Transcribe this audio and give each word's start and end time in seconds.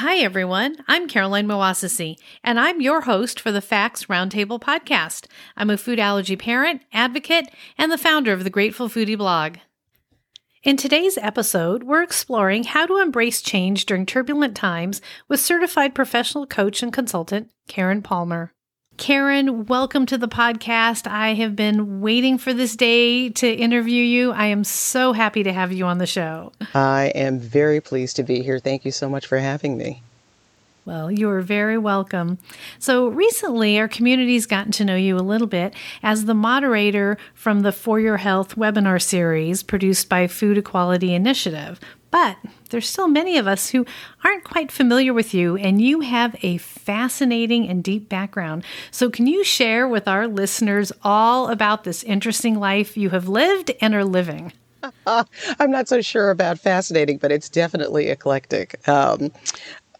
Hi, 0.00 0.16
everyone. 0.16 0.76
I'm 0.88 1.08
Caroline 1.08 1.46
Moassessi, 1.46 2.16
and 2.42 2.58
I'm 2.58 2.80
your 2.80 3.02
host 3.02 3.38
for 3.38 3.52
the 3.52 3.60
Facts 3.60 4.06
Roundtable 4.06 4.58
podcast. 4.58 5.26
I'm 5.58 5.68
a 5.68 5.76
food 5.76 5.98
allergy 5.98 6.36
parent, 6.36 6.80
advocate, 6.90 7.50
and 7.76 7.92
the 7.92 7.98
founder 7.98 8.32
of 8.32 8.42
the 8.42 8.48
Grateful 8.48 8.88
Foodie 8.88 9.18
blog. 9.18 9.58
In 10.62 10.78
today's 10.78 11.18
episode, 11.18 11.82
we're 11.82 12.02
exploring 12.02 12.64
how 12.64 12.86
to 12.86 12.96
embrace 12.96 13.42
change 13.42 13.84
during 13.84 14.06
turbulent 14.06 14.56
times 14.56 15.02
with 15.28 15.38
certified 15.38 15.94
professional 15.94 16.46
coach 16.46 16.82
and 16.82 16.94
consultant 16.94 17.50
Karen 17.68 18.00
Palmer. 18.00 18.54
Karen, 19.00 19.64
welcome 19.64 20.04
to 20.04 20.18
the 20.18 20.28
podcast. 20.28 21.06
I 21.10 21.32
have 21.32 21.56
been 21.56 22.02
waiting 22.02 22.36
for 22.36 22.52
this 22.52 22.76
day 22.76 23.30
to 23.30 23.50
interview 23.50 24.04
you. 24.04 24.30
I 24.30 24.48
am 24.48 24.62
so 24.62 25.14
happy 25.14 25.42
to 25.42 25.54
have 25.54 25.72
you 25.72 25.86
on 25.86 25.96
the 25.96 26.06
show. 26.06 26.52
I 26.74 27.10
am 27.14 27.38
very 27.40 27.80
pleased 27.80 28.16
to 28.16 28.22
be 28.22 28.42
here. 28.42 28.58
Thank 28.58 28.84
you 28.84 28.92
so 28.92 29.08
much 29.08 29.26
for 29.26 29.38
having 29.38 29.78
me. 29.78 30.02
Well, 30.86 31.10
you 31.10 31.28
are 31.30 31.42
very 31.42 31.76
welcome. 31.76 32.38
So, 32.78 33.08
recently, 33.08 33.78
our 33.78 33.86
community's 33.86 34.46
gotten 34.46 34.72
to 34.72 34.84
know 34.84 34.96
you 34.96 35.16
a 35.16 35.20
little 35.20 35.46
bit 35.46 35.74
as 36.02 36.24
the 36.24 36.34
moderator 36.34 37.18
from 37.34 37.60
the 37.60 37.72
For 37.72 38.00
Your 38.00 38.16
Health 38.16 38.56
webinar 38.56 39.00
series 39.00 39.62
produced 39.62 40.08
by 40.08 40.26
Food 40.26 40.56
Equality 40.56 41.12
Initiative. 41.14 41.78
But 42.10 42.38
there's 42.70 42.88
still 42.88 43.08
many 43.08 43.36
of 43.36 43.46
us 43.46 43.70
who 43.70 43.86
aren't 44.24 44.42
quite 44.42 44.72
familiar 44.72 45.12
with 45.12 45.34
you, 45.34 45.56
and 45.56 45.80
you 45.80 46.00
have 46.00 46.34
a 46.42 46.56
fascinating 46.56 47.68
and 47.68 47.84
deep 47.84 48.08
background. 48.08 48.64
So, 48.90 49.10
can 49.10 49.26
you 49.26 49.44
share 49.44 49.86
with 49.86 50.08
our 50.08 50.26
listeners 50.26 50.92
all 51.02 51.50
about 51.50 51.84
this 51.84 52.02
interesting 52.04 52.58
life 52.58 52.96
you 52.96 53.10
have 53.10 53.28
lived 53.28 53.70
and 53.82 53.94
are 53.94 54.04
living? 54.04 54.52
I'm 55.06 55.70
not 55.70 55.88
so 55.88 56.00
sure 56.00 56.30
about 56.30 56.58
fascinating, 56.58 57.18
but 57.18 57.30
it's 57.30 57.50
definitely 57.50 58.08
eclectic. 58.08 58.88
Um, 58.88 59.30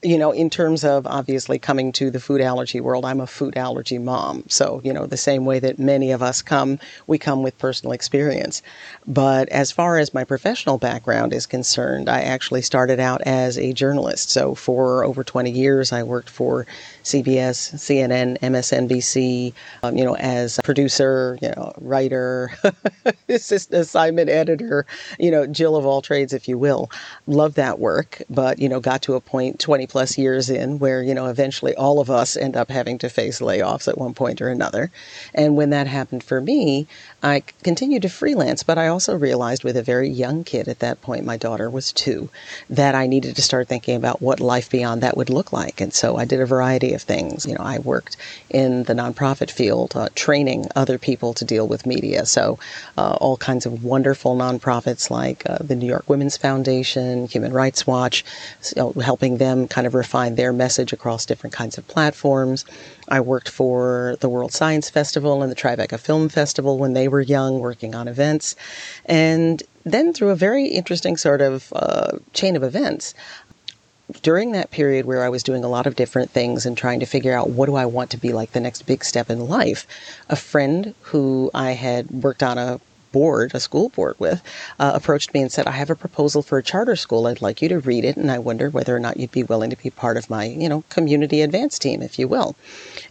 you 0.03 0.17
know, 0.17 0.31
in 0.31 0.49
terms 0.49 0.83
of 0.83 1.07
obviously 1.07 1.59
coming 1.59 1.93
to 1.93 2.11
the 2.11 2.21
food 2.21 2.41
allergy 2.41 2.81
world, 2.81 3.05
I'm 3.05 3.21
a 3.21 3.27
food 3.27 3.57
allergy 3.57 3.99
mom. 3.99 4.45
So, 4.49 4.81
you 4.83 4.93
know, 4.93 5.05
the 5.05 5.17
same 5.17 5.45
way 5.45 5.59
that 5.59 5.79
many 5.79 6.13
of 6.13 6.23
us 6.23 6.41
come, 6.41 6.79
we 7.07 7.19
come 7.19 7.43
with 7.43 7.59
personal 7.59 7.93
experience. 7.93 8.63
But 9.07 9.51
as 9.51 9.71
far 9.71 9.99
as 9.99 10.15
my 10.15 10.25
professional 10.25 10.79
background 10.79 11.35
is 11.35 11.47
concerned, 11.47 12.09
I 12.09 12.23
actually 12.23 12.63
started 12.63 12.99
out 12.99 13.21
as 13.23 13.59
a 13.59 13.75
journalist. 13.75 14.31
So, 14.31 14.55
for 14.55 15.05
over 15.05 15.23
20 15.23 15.51
years, 15.51 15.93
I 15.93 16.03
worked 16.03 16.31
for 16.31 16.67
CBS, 17.05 17.75
CNN, 17.75 18.39
MSNBC, 18.41 19.53
um, 19.83 19.97
you 19.97 20.05
know, 20.05 20.17
as 20.17 20.59
producer, 20.63 21.39
you 21.41 21.49
know, 21.49 21.73
writer, 21.81 22.53
assistant 23.29 23.81
assignment 23.81 24.29
editor, 24.29 24.87
you 25.19 25.31
know, 25.31 25.47
Jill 25.47 25.77
of 25.77 25.87
all 25.87 26.03
trades, 26.03 26.33
if 26.33 26.49
you 26.49 26.59
will. 26.59 26.91
Love 27.27 27.55
that 27.55 27.79
work, 27.79 28.23
but, 28.29 28.59
you 28.59 28.69
know, 28.69 28.81
got 28.81 29.03
to 29.03 29.15
a 29.15 29.21
point 29.21 29.59
20 29.59 29.87
plus 29.87 30.19
years 30.19 30.51
in 30.51 30.79
where, 30.79 31.03
you 31.03 31.15
know, 31.15 31.27
eventually 31.27 31.75
all 31.75 32.01
of 32.01 32.11
us 32.11 32.37
end 32.37 32.57
up 32.57 32.71
having 32.71 32.99
to 32.99 33.09
face 33.09 33.41
layoffs 33.41 33.89
at 33.89 33.99
one 33.99 34.15
point 34.15 34.41
or 34.41 34.49
another. 34.49 34.91
And 35.35 35.57
when 35.57 35.71
that 35.71 35.87
happened 35.87 36.23
for 36.23 36.41
me, 36.41 36.87
I 37.23 37.43
continued 37.63 38.03
to 38.03 38.09
freelance, 38.09 38.63
but 38.63 38.79
I 38.79 38.89
also 38.89 39.17
realized 39.17 39.65
with 39.65 39.77
a 39.77 39.83
very 39.83 40.09
young 40.09 40.45
kid 40.45 40.69
at 40.69 40.79
that 40.81 41.03
point, 41.03 41.25
my 41.25 41.37
daughter 41.37 41.69
was 41.69 41.93
two, 41.93 42.31
that 42.69 42.95
I 42.95 43.07
needed 43.07 43.37
to 43.37 43.43
start 43.43 43.69
thinking 43.69 43.97
about 43.97 44.23
what 44.23 44.41
life 44.41 44.71
beyond 44.71 45.03
that 45.03 45.17
would 45.17 45.31
look 45.31 45.53
like. 45.53 45.81
And 45.81 45.93
so 45.93 46.17
I 46.17 46.25
did 46.25 46.41
a 46.41 46.47
variety 46.47 46.90
of 46.95 47.03
things. 47.03 47.47
You 47.47 47.55
know, 47.55 47.65
I 47.65 47.79
worked 47.79 48.17
in 48.51 48.85
the 48.85 48.95
nonprofit 48.95 49.51
field, 49.51 49.95
uh, 49.95 50.09
training 50.15 50.67
other 50.77 50.99
people 50.99 51.35
to 51.35 51.45
deal 51.45 51.67
with 51.69 51.87
media. 51.87 52.27
So 52.27 52.59
uh, 52.99 53.17
all 53.21 53.37
kinds 53.37 53.67
of 53.67 53.85
wonderful 53.85 54.37
nonprofits 54.37 55.11
like 55.11 55.49
uh, 55.49 55.59
the 55.61 55.77
New 55.77 55.87
York 55.87 56.09
Women's 56.09 56.37
Foundation, 56.37 57.27
Human 57.27 57.53
Rights 57.53 57.87
Watch, 57.87 58.25
know, 58.77 58.93
helping 58.93 59.37
them 59.37 59.69
kind 59.69 59.87
of 59.87 59.95
refine 59.95 60.35
their 60.35 60.53
message 60.53 60.93
across 60.93 61.27
different 61.27 61.55
kinds 61.55 61.79
of 61.79 61.87
platforms. 61.87 62.65
I 63.09 63.21
worked 63.21 63.49
for 63.49 64.17
the 64.21 64.29
World 64.29 64.53
Science 64.53 64.89
Festival 64.91 65.43
and 65.43 65.51
the 65.51 65.57
Tribeca 65.57 65.99
Film 65.99 66.29
Festival 66.29 66.79
when 66.79 66.93
they 66.93 67.09
were 67.09 67.21
young, 67.21 67.61
working 67.61 67.95
on 67.95 68.09
events. 68.09 68.57
And 69.07 69.63
then 69.85 70.13
through 70.13 70.31
a 70.31 70.37
very 70.37 70.67
interesting 70.67 71.17
sort 71.17 71.41
of 71.41 71.73
uh, 71.75 72.19
chain 72.33 72.57
of 72.57 72.63
events, 72.63 73.15
during 74.23 74.53
that 74.53 74.71
period 74.71 75.07
where 75.07 75.25
I 75.25 75.29
was 75.29 75.43
doing 75.43 75.65
a 75.65 75.69
lot 75.69 75.87
of 75.87 75.97
different 75.97 76.31
things 76.31 76.67
and 76.67 76.77
trying 76.77 77.01
to 77.01 77.07
figure 77.07 77.35
out 77.35 77.51
what 77.51 77.67
do 77.67 77.77
I 77.77 77.87
want 77.87 78.11
to 78.11 78.17
be 78.17 78.33
like 78.33 78.53
the 78.53 78.61
next 78.61 78.83
big 78.83 79.05
step 79.05 79.31
in 79.31 79.49
life, 79.49 79.87
a 80.29 80.37
friend 80.37 80.95
who 81.03 81.51
I 81.55 81.73
had 81.73 82.11
worked 82.11 82.43
on 82.43 82.59
a 82.59 82.81
board, 83.13 83.51
a 83.55 83.61
school 83.61 83.89
board 83.89 84.15
with, 84.19 84.43
uh, 84.79 84.93
approached 84.95 85.35
me 85.35 85.43
and 85.43 85.51
said, 85.51 85.67
I 85.67 85.73
have 85.73 85.91
a 85.91 85.97
proposal 85.97 86.43
for 86.43 86.59
a 86.59 86.63
charter 86.63 86.97
school. 86.97 87.27
I'd 87.27 87.43
like 87.43 87.61
you 87.61 87.69
to 87.71 87.81
read 87.81 88.05
it, 88.05 88.17
and 88.17 88.31
I 88.31 88.39
wonder 88.39 88.71
whether 88.71 88.95
or 88.95 89.01
not 89.01 89.17
you'd 89.17 89.33
be 89.33 89.43
willing 89.43 89.71
to 89.71 89.77
be 89.77 89.91
part 89.91 90.17
of 90.17 90.31
my, 90.31 90.45
you 90.45 90.69
know, 90.69 90.85
community 90.91 91.43
advance 91.43 91.79
team, 91.79 92.03
if 92.03 92.19
you 92.19 92.29
will. 92.29 92.55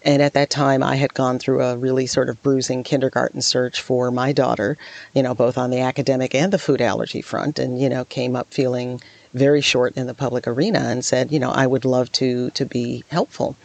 And 0.03 0.21
at 0.21 0.33
that 0.33 0.49
time, 0.49 0.83
I 0.83 0.95
had 0.95 1.13
gone 1.13 1.39
through 1.39 1.61
a 1.61 1.77
really 1.77 2.07
sort 2.07 2.29
of 2.29 2.41
bruising 2.41 2.83
kindergarten 2.83 3.41
search 3.41 3.81
for 3.81 4.11
my 4.11 4.31
daughter, 4.31 4.77
you 5.13 5.23
know, 5.23 5.35
both 5.35 5.57
on 5.57 5.69
the 5.69 5.81
academic 5.81 6.33
and 6.33 6.53
the 6.53 6.59
food 6.59 6.81
allergy 6.81 7.21
front, 7.21 7.59
and, 7.59 7.81
you 7.81 7.89
know, 7.89 8.05
came 8.05 8.35
up 8.35 8.53
feeling 8.53 9.01
very 9.33 9.61
short 9.61 9.95
in 9.95 10.07
the 10.07 10.13
public 10.13 10.47
arena 10.47 10.79
and 10.79 11.05
said, 11.05 11.31
you 11.31 11.39
know, 11.39 11.51
I 11.51 11.67
would 11.67 11.85
love 11.85 12.11
to 12.13 12.49
to 12.51 12.65
be 12.65 13.03
helpful. 13.09 13.55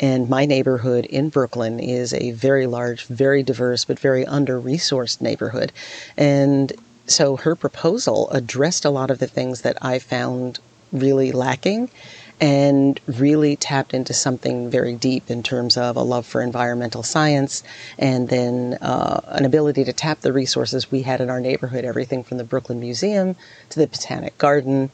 And 0.00 0.28
my 0.28 0.46
neighborhood 0.46 1.04
in 1.06 1.28
Brooklyn 1.28 1.78
is 1.78 2.12
a 2.12 2.32
very 2.32 2.66
large, 2.66 3.06
very 3.06 3.42
diverse, 3.42 3.84
but 3.84 4.00
very 4.00 4.26
under 4.26 4.60
resourced 4.60 5.20
neighborhood. 5.20 5.70
And 6.16 6.72
so 7.06 7.36
her 7.36 7.54
proposal 7.54 8.28
addressed 8.30 8.84
a 8.84 8.90
lot 8.90 9.10
of 9.10 9.20
the 9.20 9.26
things 9.26 9.60
that 9.60 9.78
I 9.80 9.98
found 9.98 10.58
really 10.92 11.30
lacking 11.30 11.88
and 12.42 12.98
really 13.06 13.54
tapped 13.54 13.94
into 13.94 14.12
something 14.12 14.68
very 14.68 14.96
deep 14.96 15.30
in 15.30 15.44
terms 15.44 15.76
of 15.76 15.94
a 15.94 16.02
love 16.02 16.26
for 16.26 16.42
environmental 16.42 17.04
science 17.04 17.62
and 18.00 18.28
then 18.30 18.76
uh, 18.82 19.20
an 19.28 19.44
ability 19.44 19.84
to 19.84 19.92
tap 19.92 20.20
the 20.22 20.32
resources 20.32 20.90
we 20.90 21.02
had 21.02 21.20
in 21.20 21.30
our 21.30 21.40
neighborhood 21.40 21.84
everything 21.84 22.24
from 22.24 22.38
the 22.38 22.44
Brooklyn 22.44 22.80
Museum 22.80 23.36
to 23.70 23.78
the 23.78 23.86
Botanic 23.86 24.36
Garden 24.38 24.90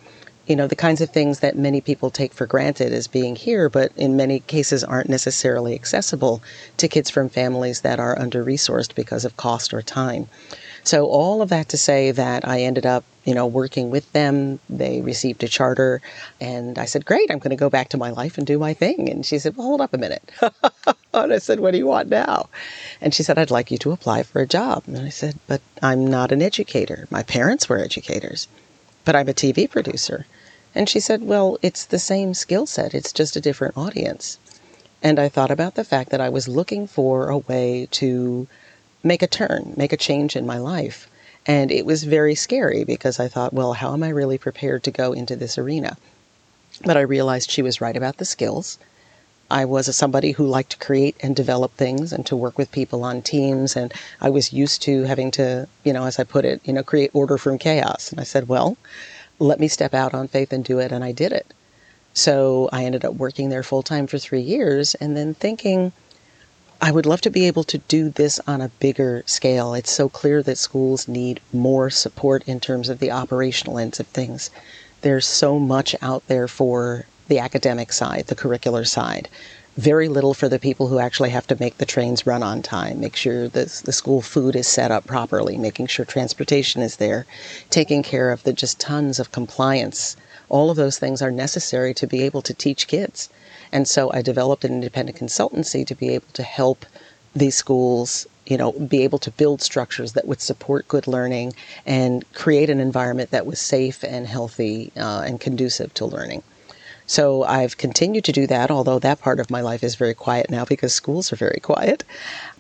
you 0.46 0.56
know, 0.56 0.66
the 0.66 0.74
kinds 0.74 1.02
of 1.02 1.10
things 1.10 1.40
that 1.40 1.58
many 1.58 1.82
people 1.82 2.10
take 2.10 2.32
for 2.32 2.46
granted 2.46 2.90
as 2.90 3.06
being 3.06 3.36
here, 3.36 3.68
but 3.68 3.92
in 3.96 4.16
many 4.16 4.40
cases 4.40 4.82
aren't 4.82 5.10
necessarily 5.10 5.74
accessible 5.74 6.42
to 6.78 6.88
kids 6.88 7.10
from 7.10 7.28
families 7.28 7.82
that 7.82 8.00
are 8.00 8.18
under 8.18 8.42
resourced 8.42 8.94
because 8.94 9.26
of 9.26 9.36
cost 9.36 9.74
or 9.74 9.82
time. 9.82 10.26
So, 10.84 11.04
all 11.04 11.42
of 11.42 11.50
that 11.50 11.68
to 11.68 11.76
say 11.76 12.12
that 12.12 12.48
I 12.48 12.62
ended 12.62 12.86
up, 12.86 13.04
you 13.28 13.34
know, 13.34 13.46
working 13.46 13.90
with 13.90 14.10
them. 14.14 14.58
They 14.70 15.02
received 15.02 15.44
a 15.44 15.48
charter, 15.48 16.00
and 16.40 16.78
I 16.78 16.86
said, 16.86 17.04
Great, 17.04 17.30
I'm 17.30 17.38
going 17.38 17.50
to 17.50 17.56
go 17.56 17.68
back 17.68 17.90
to 17.90 17.98
my 17.98 18.08
life 18.08 18.38
and 18.38 18.46
do 18.46 18.58
my 18.58 18.72
thing. 18.72 19.10
And 19.10 19.26
she 19.26 19.38
said, 19.38 19.54
Well, 19.54 19.66
hold 19.66 19.82
up 19.82 19.92
a 19.92 19.98
minute. 19.98 20.32
and 21.12 21.34
I 21.34 21.36
said, 21.36 21.60
What 21.60 21.72
do 21.72 21.76
you 21.76 21.86
want 21.86 22.08
now? 22.08 22.48
And 23.02 23.12
she 23.12 23.22
said, 23.22 23.36
I'd 23.36 23.50
like 23.50 23.70
you 23.70 23.76
to 23.78 23.92
apply 23.92 24.22
for 24.22 24.40
a 24.40 24.46
job. 24.46 24.84
And 24.86 24.96
I 24.96 25.10
said, 25.10 25.38
But 25.46 25.60
I'm 25.82 26.06
not 26.06 26.32
an 26.32 26.40
educator. 26.40 27.06
My 27.10 27.22
parents 27.22 27.68
were 27.68 27.78
educators, 27.78 28.48
but 29.04 29.14
I'm 29.14 29.28
a 29.28 29.34
TV 29.34 29.68
producer. 29.68 30.24
And 30.74 30.88
she 30.88 30.98
said, 30.98 31.22
Well, 31.22 31.58
it's 31.60 31.84
the 31.84 31.98
same 31.98 32.32
skill 32.32 32.64
set, 32.64 32.94
it's 32.94 33.12
just 33.12 33.36
a 33.36 33.42
different 33.42 33.76
audience. 33.76 34.38
And 35.02 35.18
I 35.18 35.28
thought 35.28 35.50
about 35.50 35.74
the 35.74 35.84
fact 35.84 36.08
that 36.12 36.22
I 36.22 36.30
was 36.30 36.48
looking 36.48 36.86
for 36.86 37.28
a 37.28 37.36
way 37.36 37.88
to 37.90 38.46
make 39.02 39.20
a 39.20 39.26
turn, 39.26 39.74
make 39.76 39.92
a 39.92 39.98
change 39.98 40.34
in 40.34 40.46
my 40.46 40.56
life. 40.56 41.10
And 41.48 41.72
it 41.72 41.86
was 41.86 42.04
very 42.04 42.34
scary 42.34 42.84
because 42.84 43.18
I 43.18 43.26
thought, 43.28 43.54
well, 43.54 43.72
how 43.72 43.94
am 43.94 44.02
I 44.02 44.10
really 44.10 44.36
prepared 44.36 44.84
to 44.84 44.90
go 44.90 45.14
into 45.14 45.34
this 45.34 45.56
arena? 45.56 45.96
But 46.84 46.98
I 46.98 47.00
realized 47.00 47.50
she 47.50 47.62
was 47.62 47.80
right 47.80 47.96
about 47.96 48.18
the 48.18 48.26
skills. 48.26 48.78
I 49.50 49.64
was 49.64 49.88
a, 49.88 49.94
somebody 49.94 50.32
who 50.32 50.46
liked 50.46 50.72
to 50.72 50.76
create 50.76 51.16
and 51.20 51.34
develop 51.34 51.74
things 51.74 52.12
and 52.12 52.26
to 52.26 52.36
work 52.36 52.58
with 52.58 52.70
people 52.70 53.02
on 53.02 53.22
teams. 53.22 53.76
And 53.76 53.94
I 54.20 54.28
was 54.28 54.52
used 54.52 54.82
to 54.82 55.04
having 55.04 55.30
to, 55.32 55.66
you 55.84 55.92
know, 55.94 56.04
as 56.04 56.18
I 56.18 56.24
put 56.24 56.44
it, 56.44 56.60
you 56.64 56.72
know, 56.74 56.82
create 56.82 57.10
order 57.14 57.38
from 57.38 57.56
chaos. 57.56 58.10
And 58.10 58.20
I 58.20 58.24
said, 58.24 58.46
well, 58.46 58.76
let 59.38 59.58
me 59.58 59.68
step 59.68 59.94
out 59.94 60.12
on 60.12 60.28
faith 60.28 60.52
and 60.52 60.62
do 60.62 60.78
it. 60.78 60.92
And 60.92 61.02
I 61.02 61.12
did 61.12 61.32
it. 61.32 61.46
So 62.12 62.68
I 62.72 62.84
ended 62.84 63.06
up 63.06 63.14
working 63.14 63.48
there 63.48 63.62
full 63.62 63.82
time 63.82 64.06
for 64.06 64.18
three 64.18 64.42
years 64.42 64.94
and 64.96 65.16
then 65.16 65.32
thinking, 65.32 65.92
I 66.80 66.92
would 66.92 67.06
love 67.06 67.20
to 67.22 67.30
be 67.30 67.46
able 67.48 67.64
to 67.64 67.78
do 67.78 68.08
this 68.08 68.38
on 68.46 68.60
a 68.60 68.68
bigger 68.68 69.24
scale. 69.26 69.74
It's 69.74 69.90
so 69.90 70.08
clear 70.08 70.44
that 70.44 70.58
schools 70.58 71.08
need 71.08 71.40
more 71.52 71.90
support 71.90 72.44
in 72.46 72.60
terms 72.60 72.88
of 72.88 73.00
the 73.00 73.10
operational 73.10 73.78
ends 73.78 73.98
of 73.98 74.06
things. 74.06 74.48
There's 75.00 75.26
so 75.26 75.58
much 75.58 75.96
out 76.00 76.24
there 76.28 76.46
for 76.46 77.06
the 77.26 77.40
academic 77.40 77.92
side, 77.92 78.28
the 78.28 78.36
curricular 78.36 78.86
side. 78.86 79.28
Very 79.76 80.08
little 80.08 80.34
for 80.34 80.48
the 80.48 80.60
people 80.60 80.86
who 80.86 81.00
actually 81.00 81.30
have 81.30 81.48
to 81.48 81.56
make 81.58 81.78
the 81.78 81.84
trains 81.84 82.26
run 82.28 82.44
on 82.44 82.62
time, 82.62 83.00
make 83.00 83.16
sure 83.16 83.48
the, 83.48 83.64
the 83.84 83.92
school 83.92 84.22
food 84.22 84.54
is 84.54 84.68
set 84.68 84.92
up 84.92 85.04
properly, 85.04 85.56
making 85.56 85.88
sure 85.88 86.04
transportation 86.04 86.80
is 86.80 86.96
there, 86.96 87.26
taking 87.70 88.04
care 88.04 88.30
of 88.30 88.44
the 88.44 88.52
just 88.52 88.78
tons 88.78 89.18
of 89.18 89.32
compliance. 89.32 90.16
All 90.48 90.70
of 90.70 90.76
those 90.76 90.98
things 90.98 91.22
are 91.22 91.32
necessary 91.32 91.92
to 91.94 92.06
be 92.06 92.22
able 92.22 92.42
to 92.42 92.54
teach 92.54 92.86
kids. 92.86 93.28
And 93.72 93.86
so 93.86 94.12
I 94.12 94.22
developed 94.22 94.64
an 94.64 94.72
independent 94.72 95.18
consultancy 95.18 95.86
to 95.86 95.94
be 95.94 96.10
able 96.10 96.28
to 96.34 96.42
help 96.42 96.86
these 97.34 97.56
schools, 97.56 98.26
you 98.46 98.56
know, 98.56 98.72
be 98.72 99.02
able 99.04 99.18
to 99.18 99.30
build 99.30 99.62
structures 99.62 100.12
that 100.12 100.26
would 100.26 100.40
support 100.40 100.88
good 100.88 101.06
learning 101.06 101.52
and 101.84 102.24
create 102.32 102.70
an 102.70 102.80
environment 102.80 103.30
that 103.30 103.46
was 103.46 103.60
safe 103.60 104.02
and 104.02 104.26
healthy 104.26 104.90
uh, 104.96 105.22
and 105.26 105.40
conducive 105.40 105.92
to 105.94 106.06
learning. 106.06 106.42
So 107.06 107.42
I've 107.44 107.78
continued 107.78 108.24
to 108.24 108.32
do 108.32 108.46
that, 108.48 108.70
although 108.70 108.98
that 108.98 109.20
part 109.20 109.40
of 109.40 109.50
my 109.50 109.62
life 109.62 109.82
is 109.82 109.94
very 109.94 110.12
quiet 110.12 110.50
now 110.50 110.66
because 110.66 110.92
schools 110.92 111.32
are 111.32 111.36
very 111.36 111.58
quiet. 111.62 112.04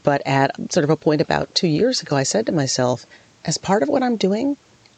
But 0.02 0.22
at 0.26 0.72
sort 0.72 0.84
of 0.84 0.90
a 0.90 0.96
point 0.96 1.20
about 1.20 1.54
two 1.54 1.68
years 1.68 2.00
ago, 2.00 2.16
I 2.16 2.22
said 2.22 2.46
to 2.46 2.52
myself, 2.52 3.04
as 3.44 3.58
part 3.58 3.82
of 3.82 3.90
what 3.90 4.02
I'm 4.02 4.16
doing, 4.16 4.56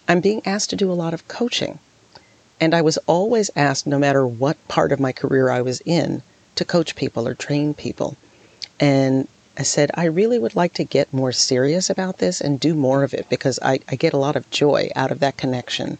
I'm 0.08 0.20
being 0.20 0.40
asked 0.46 0.70
to 0.70 0.76
do 0.76 0.90
a 0.90 0.94
lot 0.94 1.14
of 1.14 1.26
coaching. 1.26 1.80
And 2.60 2.74
I 2.74 2.82
was 2.82 2.98
always 3.06 3.50
asked, 3.56 3.86
no 3.86 3.98
matter 3.98 4.26
what 4.26 4.56
part 4.68 4.92
of 4.92 5.00
my 5.00 5.12
career 5.12 5.48
I 5.48 5.62
was 5.62 5.80
in, 5.86 6.22
to 6.56 6.64
coach 6.64 6.94
people 6.94 7.26
or 7.26 7.34
train 7.34 7.72
people. 7.72 8.16
And 8.78 9.28
I 9.58 9.62
said, 9.62 9.90
I 9.94 10.04
really 10.04 10.38
would 10.38 10.54
like 10.54 10.74
to 10.74 10.84
get 10.84 11.12
more 11.12 11.32
serious 11.32 11.90
about 11.90 12.18
this 12.18 12.40
and 12.40 12.60
do 12.60 12.74
more 12.74 13.02
of 13.02 13.14
it 13.14 13.28
because 13.28 13.58
I, 13.62 13.80
I 13.88 13.96
get 13.96 14.12
a 14.12 14.18
lot 14.18 14.36
of 14.36 14.48
joy 14.50 14.90
out 14.94 15.10
of 15.10 15.20
that 15.20 15.36
connection, 15.38 15.98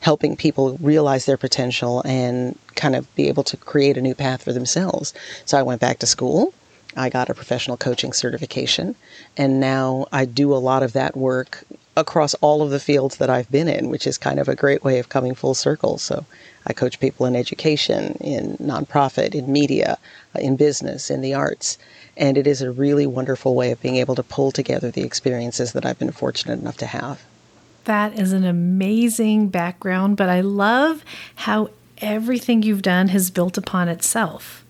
helping 0.00 0.36
people 0.36 0.76
realize 0.78 1.24
their 1.24 1.36
potential 1.36 2.02
and 2.04 2.58
kind 2.74 2.94
of 2.94 3.12
be 3.14 3.28
able 3.28 3.44
to 3.44 3.56
create 3.56 3.96
a 3.96 4.02
new 4.02 4.14
path 4.14 4.42
for 4.42 4.52
themselves. 4.52 5.14
So 5.46 5.58
I 5.58 5.62
went 5.62 5.80
back 5.80 5.98
to 6.00 6.06
school. 6.06 6.54
I 6.96 7.08
got 7.08 7.30
a 7.30 7.34
professional 7.34 7.76
coaching 7.76 8.12
certification, 8.12 8.94
and 9.36 9.58
now 9.58 10.06
I 10.12 10.26
do 10.26 10.54
a 10.54 10.62
lot 10.62 10.84
of 10.84 10.92
that 10.92 11.16
work 11.16 11.64
across 11.96 12.34
all 12.34 12.62
of 12.62 12.70
the 12.70 12.80
fields 12.80 13.16
that 13.16 13.30
I've 13.30 13.50
been 13.50 13.68
in, 13.68 13.88
which 13.88 14.06
is 14.06 14.18
kind 14.18 14.40
of 14.40 14.48
a 14.48 14.56
great 14.56 14.82
way 14.82 14.98
of 14.98 15.08
coming 15.08 15.34
full 15.34 15.54
circle. 15.54 15.98
So 15.98 16.24
I 16.66 16.72
coach 16.72 16.98
people 16.98 17.26
in 17.26 17.36
education, 17.36 18.16
in 18.20 18.56
nonprofit, 18.56 19.34
in 19.34 19.52
media, 19.52 19.98
uh, 20.34 20.40
in 20.40 20.56
business, 20.56 21.10
in 21.10 21.20
the 21.20 21.34
arts. 21.34 21.78
And 22.16 22.36
it 22.36 22.46
is 22.46 22.62
a 22.62 22.70
really 22.70 23.06
wonderful 23.06 23.54
way 23.54 23.70
of 23.70 23.80
being 23.80 23.96
able 23.96 24.14
to 24.16 24.22
pull 24.22 24.50
together 24.50 24.90
the 24.90 25.02
experiences 25.02 25.72
that 25.72 25.86
I've 25.86 25.98
been 25.98 26.12
fortunate 26.12 26.58
enough 26.58 26.76
to 26.78 26.86
have. 26.86 27.22
That 27.84 28.18
is 28.18 28.32
an 28.32 28.44
amazing 28.44 29.48
background, 29.48 30.16
but 30.16 30.28
I 30.28 30.40
love 30.40 31.04
how 31.34 31.70
everything 31.98 32.62
you've 32.62 32.82
done 32.82 33.08
has 33.08 33.30
built 33.30 33.58
upon 33.58 33.88
itself 33.88 34.63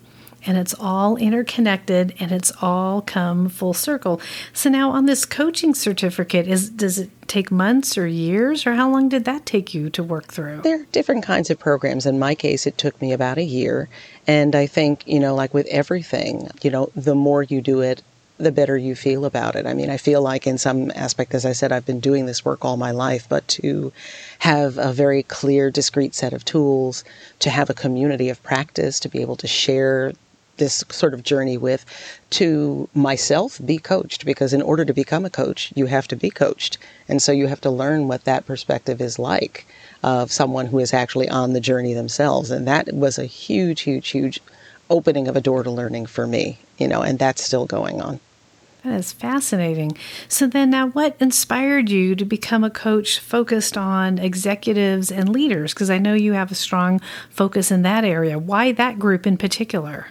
and 0.47 0.59
it's 0.59 0.75
all 0.79 1.17
interconnected 1.17 2.15
and 2.19 2.33
it's 2.33 2.53
all 2.61 3.03
come 3.03 3.49
full 3.49 3.75
circle. 3.75 4.21
So 4.53 4.71
now 4.71 4.91
on 4.91 5.07
this 5.07 5.25
coaching 5.25 5.75
certificate 5.75 6.47
is 6.47 6.71
does 6.71 6.99
it 6.99 7.11
take 7.29 7.51
months 7.51 7.97
or 7.97 8.07
years 8.07 8.67
or 8.67 8.75
how 8.75 8.91
long 8.91 9.09
did 9.09 9.25
that 9.25 9.47
take 9.47 9.75
you 9.75 9.91
to 9.91 10.03
work 10.03 10.33
through? 10.33 10.63
There 10.63 10.81
are 10.81 10.87
different 10.93 11.25
kinds 11.25 11.51
of 11.51 11.59
programs. 11.59 12.07
In 12.07 12.19
my 12.19 12.35
case 12.35 12.67
it 12.67 12.79
took 12.79 13.01
me 13.01 13.13
about 13.13 13.39
a 13.39 13.45
year 13.45 13.89
and 14.27 14.55
I 14.55 14.67
think, 14.67 15.03
you 15.07 15.21
know, 15.21 15.35
like 15.35 15.55
with 15.55 15.67
everything, 15.67 16.49
you 16.63 16.71
know, 16.71 16.91
the 16.95 17.15
more 17.15 17.43
you 17.43 17.61
do 17.61 17.81
it, 17.81 18.03
the 18.37 18.53
better 18.53 18.77
you 18.77 18.97
feel 18.97 19.25
about 19.25 19.55
it. 19.55 19.65
I 19.67 19.75
mean, 19.75 19.91
I 19.91 19.97
feel 19.97 20.21
like 20.21 20.47
in 20.47 20.59
some 20.59 20.91
aspect, 20.95 21.35
as 21.35 21.47
I 21.47 21.53
said, 21.53 21.71
I've 21.71 21.87
been 21.87 22.01
doing 22.01 22.27
this 22.27 22.45
work 22.45 22.65
all 22.65 22.77
my 22.77 22.91
life, 22.91 23.29
but 23.29 23.47
to 23.49 23.93
have 24.41 24.77
a 24.77 24.93
very 24.93 25.23
clear, 25.23 25.71
discrete 25.71 26.15
set 26.15 26.33
of 26.33 26.45
tools, 26.45 27.05
to 27.39 27.51
have 27.51 27.71
a 27.71 27.75
community 27.75 28.29
of 28.29 28.43
practice, 28.43 28.99
to 29.01 29.09
be 29.09 29.21
able 29.21 29.37
to 29.37 29.47
share 29.47 30.13
this 30.57 30.85
sort 30.91 31.15
of 31.15 31.23
journey 31.23 31.57
with 31.57 31.85
to 32.31 32.89
myself 32.95 33.61
be 33.65 33.79
coached 33.79 34.25
because 34.25 34.53
in 34.53 34.63
order 34.63 34.85
to 34.85 34.93
become 34.93 35.25
a 35.25 35.31
coach 35.31 35.73
you 35.75 35.87
have 35.87 36.09
to 36.09 36.17
be 36.17 36.31
coached 36.31 36.79
and 37.09 37.21
so 37.21 37.33
you 37.33 37.47
have 37.47 37.61
to 37.61 37.71
learn 37.71 38.09
what 38.09 38.25
that 38.25 38.47
perspective 38.47 39.01
is 39.01 39.19
like 39.19 39.67
of 40.03 40.31
someone 40.31 40.67
who 40.67 40.79
is 40.79 40.93
actually 40.93 41.29
on 41.29 41.53
the 41.53 41.61
journey 41.61 41.95
themselves 41.95 42.51
and 42.51 42.67
that 42.67 42.93
was 42.93 43.19
a 43.19 43.27
huge 43.27 43.83
huge 43.83 44.09
huge 44.09 44.41
opening 44.91 45.29
of 45.29 45.37
a 45.37 45.41
door 45.41 45.63
to 45.63 45.71
learning 45.71 46.07
for 46.07 46.27
me 46.27 46.59
you 46.79 46.87
know 46.87 47.03
and 47.03 47.19
that's 47.19 47.43
still 47.43 47.67
going 47.67 48.01
on 48.01 48.21
that 48.85 48.99
is 48.99 49.15
fascinating. 49.15 49.97
So, 50.29 50.47
then 50.47 50.69
now 50.69 50.89
what 50.89 51.17
inspired 51.19 51.89
you 51.89 52.15
to 52.17 52.25
become 52.27 52.63
a 52.63 52.69
coach 52.69 53.19
focused 53.19 53.79
on 53.79 54.19
executives 54.19 55.11
and 55.11 55.31
leaders? 55.31 55.73
Because 55.73 55.89
I 55.89 55.97
know 55.97 56.13
you 56.13 56.35
have 56.35 56.53
a 56.53 56.55
strong 56.55 57.01
focus 57.31 57.71
in 57.71 57.81
that 57.81 58.05
area. 58.05 58.39
Why 58.39 58.73
that 58.73 58.99
group 58.99 59.27
in 59.27 59.39
particular? 59.39 60.09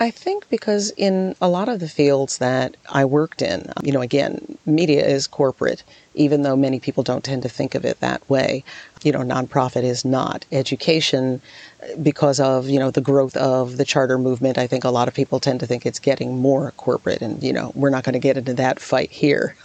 I 0.00 0.10
think 0.10 0.48
because 0.48 0.92
in 0.96 1.36
a 1.42 1.48
lot 1.48 1.68
of 1.68 1.80
the 1.80 1.88
fields 1.88 2.38
that 2.38 2.76
I 2.88 3.04
worked 3.04 3.42
in, 3.42 3.66
um, 3.76 3.84
you 3.84 3.92
know, 3.92 4.00
again, 4.00 4.58
media 4.66 5.06
is 5.06 5.26
corporate, 5.26 5.84
even 6.14 6.42
though 6.42 6.56
many 6.56 6.80
people 6.80 7.02
don't 7.02 7.22
tend 7.22 7.42
to 7.42 7.50
think 7.50 7.74
of 7.74 7.84
it 7.84 8.00
that 8.00 8.28
way. 8.28 8.64
You 9.04 9.12
know, 9.12 9.20
nonprofit 9.20 9.84
is 9.84 10.04
not. 10.04 10.46
Education, 10.52 11.42
uh, 11.82 11.96
because 12.02 12.40
of, 12.40 12.68
you 12.70 12.78
know, 12.78 12.90
the 12.90 13.02
growth 13.02 13.36
of 13.36 13.76
the 13.76 13.84
charter 13.84 14.18
movement, 14.18 14.58
I 14.58 14.66
think 14.66 14.84
a 14.84 14.90
lot 14.90 15.08
of 15.08 15.14
people 15.14 15.38
tend 15.38 15.60
to 15.60 15.66
think 15.66 15.86
it's 15.86 16.00
getting 16.00 16.38
more 16.38 16.72
corporate. 16.72 17.22
And, 17.22 17.42
you 17.42 17.52
know, 17.52 17.72
we're 17.74 17.90
not 17.90 18.04
going 18.04 18.14
to 18.14 18.18
get 18.18 18.38
into 18.38 18.54
that 18.54 18.80
fight 18.80 19.10
here. 19.10 19.54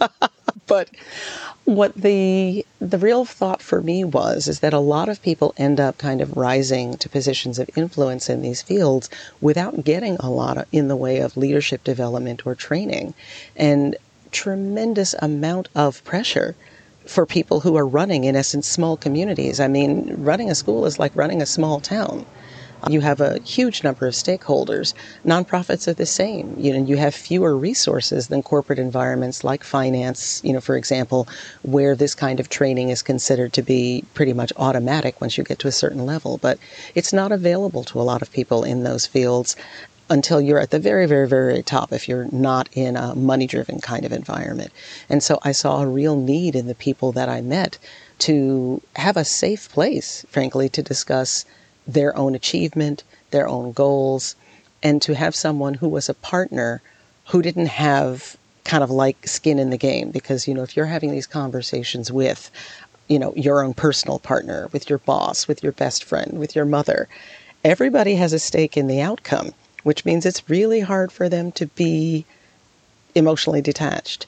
but 0.66 0.90
what 1.64 1.94
the 1.94 2.64
the 2.80 2.98
real 2.98 3.24
thought 3.24 3.60
for 3.60 3.82
me 3.82 4.04
was 4.04 4.46
is 4.46 4.60
that 4.60 4.72
a 4.72 4.78
lot 4.78 5.08
of 5.08 5.22
people 5.22 5.54
end 5.56 5.80
up 5.80 5.98
kind 5.98 6.20
of 6.20 6.36
rising 6.36 6.96
to 6.96 7.08
positions 7.08 7.58
of 7.58 7.68
influence 7.76 8.28
in 8.28 8.40
these 8.42 8.62
fields 8.62 9.10
without 9.40 9.84
getting 9.84 10.16
a 10.18 10.30
lot 10.30 10.56
of, 10.58 10.66
in 10.70 10.88
the 10.88 10.96
way 10.96 11.18
of 11.18 11.36
leadership 11.36 11.82
development 11.82 12.46
or 12.46 12.54
training. 12.54 13.14
And 13.56 13.96
tremendous 14.30 15.14
amount 15.20 15.68
of 15.74 16.04
pressure 16.04 16.54
for 17.04 17.26
people 17.26 17.60
who 17.60 17.76
are 17.76 17.86
running 17.86 18.24
in 18.24 18.36
essence 18.36 18.68
small 18.68 18.96
communities. 18.96 19.58
I 19.58 19.68
mean 19.68 20.14
running 20.16 20.50
a 20.50 20.54
school 20.54 20.86
is 20.86 20.98
like 20.98 21.14
running 21.16 21.42
a 21.42 21.46
small 21.46 21.80
town 21.80 22.26
you 22.88 23.00
have 23.00 23.20
a 23.20 23.40
huge 23.40 23.82
number 23.82 24.06
of 24.06 24.14
stakeholders. 24.14 24.94
Nonprofits 25.24 25.88
are 25.88 25.94
the 25.94 26.06
same. 26.06 26.54
You 26.58 26.72
know, 26.72 26.84
you 26.84 26.96
have 26.96 27.14
fewer 27.14 27.56
resources 27.56 28.28
than 28.28 28.42
corporate 28.42 28.78
environments 28.78 29.42
like 29.44 29.64
finance, 29.64 30.40
you 30.44 30.52
know, 30.52 30.60
for 30.60 30.76
example, 30.76 31.26
where 31.62 31.96
this 31.96 32.14
kind 32.14 32.38
of 32.38 32.48
training 32.48 32.90
is 32.90 33.02
considered 33.02 33.52
to 33.54 33.62
be 33.62 34.04
pretty 34.14 34.32
much 34.32 34.52
automatic 34.56 35.20
once 35.20 35.36
you 35.36 35.44
get 35.44 35.58
to 35.60 35.68
a 35.68 35.72
certain 35.72 36.06
level. 36.06 36.38
But 36.38 36.58
it's 36.94 37.12
not 37.12 37.32
available 37.32 37.84
to 37.84 38.00
a 38.00 38.02
lot 38.02 38.22
of 38.22 38.32
people 38.32 38.62
in 38.64 38.84
those 38.84 39.06
fields 39.06 39.56
until 40.08 40.40
you're 40.40 40.60
at 40.60 40.70
the 40.70 40.78
very, 40.78 41.06
very, 41.06 41.26
very 41.26 41.62
top 41.62 41.92
if 41.92 42.08
you're 42.08 42.28
not 42.30 42.68
in 42.72 42.96
a 42.96 43.14
money 43.14 43.46
driven 43.46 43.80
kind 43.80 44.04
of 44.04 44.12
environment. 44.12 44.72
And 45.08 45.22
so 45.22 45.38
I 45.42 45.52
saw 45.52 45.82
a 45.82 45.86
real 45.86 46.16
need 46.16 46.54
in 46.54 46.68
the 46.68 46.74
people 46.74 47.12
that 47.12 47.28
I 47.28 47.40
met 47.40 47.78
to 48.20 48.80
have 48.94 49.16
a 49.16 49.24
safe 49.24 49.68
place, 49.70 50.24
frankly, 50.30 50.68
to 50.70 50.82
discuss 50.82 51.44
their 51.86 52.16
own 52.16 52.34
achievement, 52.34 53.04
their 53.30 53.48
own 53.48 53.72
goals, 53.72 54.34
and 54.82 55.00
to 55.02 55.14
have 55.14 55.34
someone 55.34 55.74
who 55.74 55.88
was 55.88 56.08
a 56.08 56.14
partner 56.14 56.82
who 57.28 57.42
didn't 57.42 57.66
have 57.66 58.36
kind 58.64 58.82
of 58.82 58.90
like 58.90 59.26
skin 59.26 59.58
in 59.58 59.70
the 59.70 59.78
game. 59.78 60.10
Because, 60.10 60.46
you 60.46 60.54
know, 60.54 60.62
if 60.62 60.76
you're 60.76 60.86
having 60.86 61.10
these 61.10 61.26
conversations 61.26 62.10
with, 62.10 62.50
you 63.08 63.18
know, 63.18 63.32
your 63.36 63.62
own 63.62 63.74
personal 63.74 64.18
partner, 64.18 64.68
with 64.72 64.90
your 64.90 64.98
boss, 64.98 65.48
with 65.48 65.62
your 65.62 65.72
best 65.72 66.04
friend, 66.04 66.38
with 66.38 66.56
your 66.56 66.64
mother, 66.64 67.08
everybody 67.64 68.16
has 68.16 68.32
a 68.32 68.38
stake 68.38 68.76
in 68.76 68.88
the 68.88 69.00
outcome, 69.00 69.52
which 69.82 70.04
means 70.04 70.26
it's 70.26 70.48
really 70.50 70.80
hard 70.80 71.12
for 71.12 71.28
them 71.28 71.52
to 71.52 71.66
be 71.66 72.24
emotionally 73.14 73.62
detached. 73.62 74.26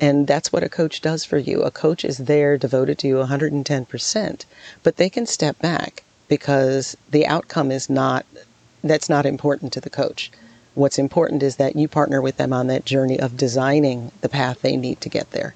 And 0.00 0.26
that's 0.26 0.52
what 0.52 0.64
a 0.64 0.68
coach 0.68 1.00
does 1.00 1.24
for 1.24 1.38
you. 1.38 1.62
A 1.62 1.70
coach 1.70 2.04
is 2.04 2.18
there 2.18 2.56
devoted 2.56 2.98
to 2.98 3.08
you 3.08 3.16
110%, 3.16 4.44
but 4.82 4.96
they 4.96 5.10
can 5.10 5.26
step 5.26 5.58
back 5.60 6.02
because 6.32 6.96
the 7.10 7.26
outcome 7.26 7.70
is 7.70 7.90
not 7.90 8.24
that's 8.82 9.10
not 9.10 9.26
important 9.26 9.70
to 9.70 9.82
the 9.82 9.90
coach. 9.90 10.32
What's 10.72 10.98
important 10.98 11.42
is 11.42 11.56
that 11.56 11.76
you 11.76 11.88
partner 11.88 12.22
with 12.22 12.38
them 12.38 12.54
on 12.54 12.68
that 12.68 12.86
journey 12.86 13.20
of 13.20 13.36
designing 13.36 14.10
the 14.22 14.30
path 14.30 14.62
they 14.62 14.78
need 14.78 15.02
to 15.02 15.10
get 15.10 15.30
there, 15.32 15.54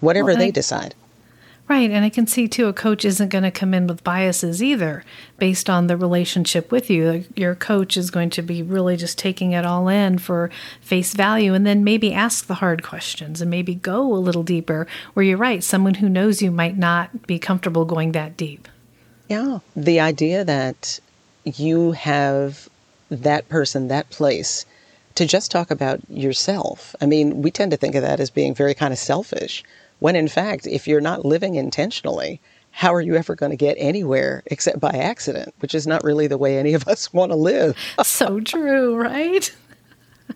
whatever 0.00 0.28
well, 0.28 0.38
they 0.38 0.46
I, 0.46 0.50
decide. 0.50 0.94
Right. 1.68 1.90
And 1.90 2.06
I 2.06 2.08
can 2.08 2.26
see 2.26 2.48
too, 2.48 2.68
a 2.68 2.72
coach 2.72 3.04
isn't 3.04 3.28
going 3.28 3.44
to 3.44 3.50
come 3.50 3.74
in 3.74 3.86
with 3.86 4.02
biases 4.02 4.62
either 4.62 5.04
based 5.36 5.68
on 5.68 5.88
the 5.88 5.96
relationship 5.98 6.72
with 6.72 6.88
you. 6.88 7.26
Your 7.36 7.54
coach 7.54 7.98
is 7.98 8.10
going 8.10 8.30
to 8.30 8.40
be 8.40 8.62
really 8.62 8.96
just 8.96 9.18
taking 9.18 9.52
it 9.52 9.66
all 9.66 9.88
in 9.88 10.16
for 10.16 10.48
face 10.80 11.12
value 11.12 11.52
and 11.52 11.66
then 11.66 11.84
maybe 11.84 12.14
ask 12.14 12.46
the 12.46 12.54
hard 12.54 12.82
questions 12.82 13.42
and 13.42 13.50
maybe 13.50 13.74
go 13.74 14.14
a 14.14 14.16
little 14.16 14.42
deeper 14.42 14.86
where 15.12 15.26
you're 15.26 15.36
right. 15.36 15.62
Someone 15.62 15.96
who 15.96 16.08
knows 16.08 16.40
you 16.40 16.50
might 16.50 16.78
not 16.78 17.26
be 17.26 17.38
comfortable 17.38 17.84
going 17.84 18.12
that 18.12 18.38
deep. 18.38 18.66
Yeah. 19.28 19.58
The 19.76 20.00
idea 20.00 20.44
that 20.44 21.00
you 21.44 21.92
have 21.92 22.68
that 23.10 23.48
person, 23.48 23.88
that 23.88 24.10
place, 24.10 24.64
to 25.14 25.26
just 25.26 25.50
talk 25.50 25.70
about 25.70 26.00
yourself. 26.08 26.94
I 27.00 27.06
mean, 27.06 27.42
we 27.42 27.50
tend 27.50 27.70
to 27.72 27.76
think 27.76 27.94
of 27.94 28.02
that 28.02 28.20
as 28.20 28.30
being 28.30 28.54
very 28.54 28.74
kind 28.74 28.92
of 28.92 28.98
selfish, 28.98 29.64
when 29.98 30.16
in 30.16 30.28
fact, 30.28 30.66
if 30.66 30.86
you're 30.86 31.00
not 31.00 31.24
living 31.24 31.56
intentionally, 31.56 32.40
how 32.70 32.94
are 32.94 33.00
you 33.00 33.16
ever 33.16 33.34
going 33.34 33.50
to 33.50 33.56
get 33.56 33.76
anywhere 33.78 34.42
except 34.46 34.78
by 34.78 34.90
accident, 34.90 35.54
which 35.58 35.74
is 35.74 35.86
not 35.86 36.04
really 36.04 36.28
the 36.28 36.38
way 36.38 36.58
any 36.58 36.74
of 36.74 36.86
us 36.86 37.12
want 37.12 37.32
to 37.32 37.36
live? 37.36 37.76
so 38.02 38.40
true, 38.40 38.96
right? 38.96 39.54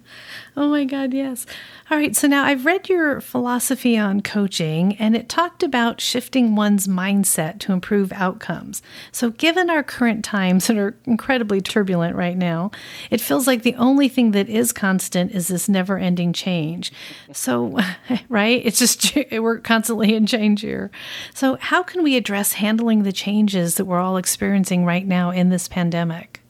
Oh 0.54 0.68
my 0.68 0.84
God, 0.84 1.14
yes. 1.14 1.46
All 1.90 1.96
right, 1.96 2.14
so 2.14 2.28
now 2.28 2.44
I've 2.44 2.66
read 2.66 2.90
your 2.90 3.22
philosophy 3.22 3.96
on 3.96 4.20
coaching, 4.20 4.96
and 4.96 5.16
it 5.16 5.30
talked 5.30 5.62
about 5.62 5.98
shifting 5.98 6.54
one's 6.54 6.86
mindset 6.86 7.58
to 7.60 7.72
improve 7.72 8.12
outcomes. 8.12 8.82
So, 9.12 9.30
given 9.30 9.70
our 9.70 9.82
current 9.82 10.26
times 10.26 10.66
that 10.66 10.76
are 10.76 10.94
incredibly 11.06 11.62
turbulent 11.62 12.16
right 12.16 12.36
now, 12.36 12.70
it 13.10 13.22
feels 13.22 13.46
like 13.46 13.62
the 13.62 13.76
only 13.76 14.10
thing 14.10 14.32
that 14.32 14.50
is 14.50 14.72
constant 14.72 15.32
is 15.32 15.48
this 15.48 15.70
never 15.70 15.96
ending 15.96 16.34
change. 16.34 16.92
So, 17.32 17.78
right? 18.28 18.60
It's 18.62 18.78
just, 18.78 19.16
we're 19.32 19.58
constantly 19.58 20.14
in 20.14 20.26
change 20.26 20.60
here. 20.60 20.90
So, 21.32 21.56
how 21.60 21.82
can 21.82 22.02
we 22.02 22.14
address 22.18 22.52
handling 22.54 23.04
the 23.04 23.12
changes 23.12 23.76
that 23.76 23.86
we're 23.86 24.00
all 24.00 24.18
experiencing 24.18 24.84
right 24.84 25.06
now 25.06 25.30
in 25.30 25.48
this 25.48 25.66
pandemic? 25.66 26.41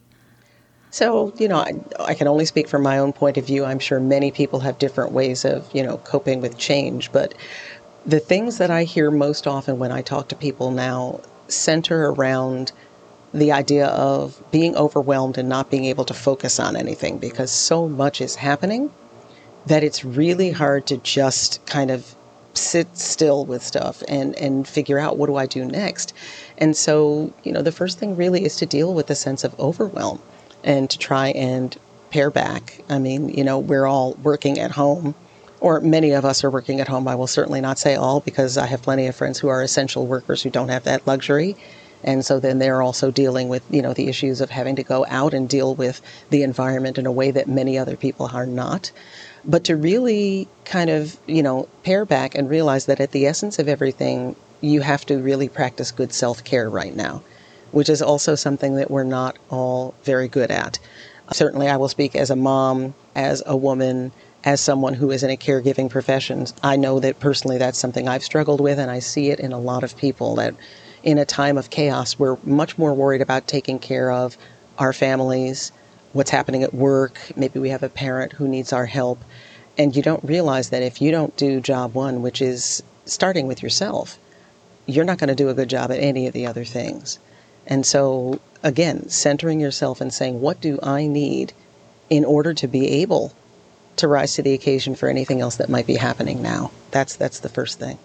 So, 0.93 1.33
you 1.39 1.49
know, 1.49 1.57
I, 1.57 1.73
I, 1.99 2.13
can 2.13 2.29
only 2.29 2.45
speak 2.45 2.69
from 2.69 2.83
my 2.83 2.99
own 2.99 3.15
point 3.15 3.39
of 3.39 3.47
view. 3.47 3.65
I'm 3.65 3.79
sure 3.79 3.99
many 3.99 4.31
people 4.31 4.61
have 4.61 4.79
different 4.79 5.13
ways 5.13 5.43
of, 5.47 5.67
you 5.73 5.83
know, 5.83 5.97
coping 5.97 6.43
with 6.43 6.59
change. 6.59 7.11
But 7.13 7.33
the 8.05 8.21
things 8.21 8.59
that 8.59 8.71
I 8.71 8.85
hear 8.85 9.11
most 9.11 9.47
often 9.47 9.79
when 9.79 9.91
I 9.91 10.03
talk 10.03 10.29
to 10.29 10.37
people 10.37 10.71
now 10.71 11.23
center 11.49 12.11
around 12.11 12.73
the 13.33 13.53
idea 13.53 13.87
of 13.87 14.39
being 14.51 14.77
overwhelmed 14.77 15.39
and 15.39 15.49
not 15.49 15.71
being 15.71 15.87
able 15.87 16.05
to 16.05 16.13
focus 16.13 16.61
on 16.61 16.77
anything 16.77 17.17
because 17.17 17.51
so 17.51 17.89
much 17.89 18.21
is 18.21 18.35
happening 18.35 18.91
that 19.65 19.83
it's 19.83 20.05
really 20.05 20.51
hard 20.51 20.87
to 20.89 20.99
just 20.99 21.65
kind 21.65 21.91
of 21.91 22.15
sit 22.53 22.99
still 22.99 23.47
with 23.47 23.65
stuff 23.65 24.03
and, 24.09 24.37
and 24.37 24.69
figure 24.69 24.99
out 24.99 25.17
what 25.17 25.29
do 25.29 25.37
I 25.37 25.47
do 25.47 25.65
next. 25.65 26.13
And 26.59 26.77
so, 26.77 27.33
you 27.45 27.53
know, 27.53 27.63
the 27.63 27.73
first 27.73 27.99
thing 27.99 28.15
really 28.15 28.45
is 28.45 28.57
to 28.57 28.67
deal 28.67 28.93
with 28.93 29.07
the 29.07 29.15
sense 29.15 29.43
of 29.43 29.59
overwhelm 29.59 30.21
and 30.65 30.89
to 30.91 30.99
try 30.99 31.29
and 31.29 31.77
pare 32.11 32.31
back. 32.31 32.83
I 32.89 32.99
mean, 32.99 33.31
you 33.31 33.43
know, 33.43 33.59
we're 33.59 33.87
all 33.87 34.15
working 34.23 34.59
at 34.59 34.71
home, 34.71 35.15
or 35.61 35.81
many 35.81 36.13
of 36.13 36.25
us 36.25 36.45
are 36.45 36.51
working 36.51 36.81
at 36.81 36.89
home. 36.89 37.09
I 37.09 37.15
will 37.15 37.27
certainly 37.27 37.61
not 37.61 37.79
say 37.79 37.95
all 37.95 38.21
because 38.21 38.59
I 38.59 38.67
have 38.67 38.83
plenty 38.83 39.07
of 39.07 39.17
friends 39.17 39.39
who 39.39 39.49
are 39.49 39.63
essential 39.63 40.07
workers 40.07 40.43
who 40.43 40.51
don't 40.51 40.69
have 40.69 40.85
that 40.85 41.07
luxury. 41.07 41.57
And 42.05 42.25
so 42.25 42.41
then 42.41 42.59
they're 42.59 42.83
also 42.83 43.11
dealing 43.11 43.49
with, 43.49 43.63
you 43.71 43.81
know, 43.81 43.95
the 43.95 44.09
issues 44.09 44.41
of 44.41 44.51
having 44.51 44.77
to 44.77 44.83
go 44.83 45.07
out 45.09 45.33
and 45.33 45.49
deal 45.49 45.75
with 45.75 46.01
the 46.31 46.43
environment 46.43 46.99
in 46.99 47.07
a 47.07 47.13
way 47.13 47.31
that 47.31 47.49
many 47.49 47.79
other 47.79 47.97
people 47.97 48.29
are 48.33 48.47
not. 48.47 48.91
But 49.45 49.65
to 49.65 49.77
really 49.77 50.49
kind 50.65 50.91
of, 50.91 51.17
you 51.27 51.43
know, 51.43 51.69
pare 51.85 52.05
back 52.05 52.35
and 52.35 52.51
realize 52.51 52.87
that 52.87 53.01
at 53.01 53.13
the 53.13 53.27
essence 53.27 53.59
of 53.59 53.69
everything, 53.69 54.35
you 54.61 54.81
have 54.81 55.07
to 55.07 55.19
really 55.19 55.49
practice 55.49 55.93
good 55.93 56.13
self 56.13 56.43
care 56.45 56.69
right 56.69 56.95
now 56.95 57.23
which 57.73 57.89
is 57.89 58.01
also 58.01 58.35
something 58.35 58.77
that 58.77 58.91
we're 58.91 59.05
not 59.05 59.37
all 59.51 59.95
very 60.05 60.29
good 60.29 60.51
at. 60.51 60.79
Certainly, 61.33 61.69
I 61.69 61.77
will 61.77 61.89
speak 61.89 62.15
as 62.15 62.31
a 62.31 62.37
mom, 62.37 62.95
as 63.15 63.43
a 63.47 63.57
woman, 63.57 64.13
as 64.45 64.61
someone 64.61 64.95
who 64.95 65.11
is 65.11 65.23
in 65.23 65.31
a 65.31 65.37
caregiving 65.37 65.89
profession. 65.89 66.47
I 66.63 66.77
know 66.77 67.01
that 67.01 67.21
personally 67.21 67.59
that's 67.59 67.79
something 67.79 68.09
I've 68.09 68.25
struggled 68.25 68.61
with, 68.61 68.79
and 68.79 68.91
I 68.91 68.99
see 68.99 69.31
it 69.31 69.41
in 69.41 69.53
a 69.53 69.59
lot 69.59 69.85
of 69.85 69.97
people 69.97 70.37
that 70.37 70.55
in 71.03 71.19
a 71.19 71.25
time 71.25 71.59
of 71.59 71.71
chaos, 71.71 72.19
we're 72.19 72.37
much 72.45 72.79
more 72.79 72.95
worried 72.95 73.21
about 73.21 73.47
taking 73.47 73.79
care 73.79 74.11
of 74.11 74.37
our 74.79 74.93
families, 74.93 75.73
what's 76.13 76.31
happening 76.31 76.63
at 76.63 76.75
work. 76.75 77.19
Maybe 77.37 77.59
we 77.59 77.71
have 77.71 77.83
a 77.83 77.89
parent 77.89 78.33
who 78.33 78.49
needs 78.49 78.73
our 78.73 78.87
help. 78.87 79.19
And 79.79 79.97
you 79.97 80.03
don't 80.03 80.23
realize 80.23 80.71
that 80.71 80.83
if 80.83 81.01
you 81.01 81.11
don't 81.11 81.37
do 81.37 81.61
job 81.61 81.95
one, 81.95 82.23
which 82.23 82.43
is 82.43 82.83
starting 83.07 83.47
with 83.47 83.63
yourself, 83.63 84.19
you're 84.87 85.05
not 85.05 85.19
going 85.19 85.29
to 85.29 85.35
do 85.35 85.49
a 85.49 85.55
good 85.55 85.69
job 85.69 85.91
at 85.91 85.99
any 85.99 86.27
of 86.27 86.35
the 86.35 86.47
other 86.47 86.65
things. 86.65 87.19
And 87.67 87.87
so, 87.87 88.41
again, 88.63 89.09
centering 89.09 89.61
yourself 89.61 90.01
and 90.01 90.13
saying, 90.13 90.41
what 90.41 90.61
do 90.61 90.79
I 90.83 91.07
need 91.07 91.53
in 92.11 92.25
order 92.25 92.55
to 92.55 92.69
be 92.69 92.89
able 93.03 93.33
to 93.97 94.09
rise 94.09 94.35
to 94.35 94.43
the 94.43 94.55
occasion 94.55 94.95
for 94.95 95.09
anything 95.09 95.41
else 95.41 95.57
that 95.57 95.69
might 95.69 95.87
be 95.87 95.97
happening 95.97 96.43
now? 96.43 96.71
That's, 96.91 97.17
that's 97.17 97.41
the 97.41 97.49
first 97.49 97.79
thing. 97.79 97.99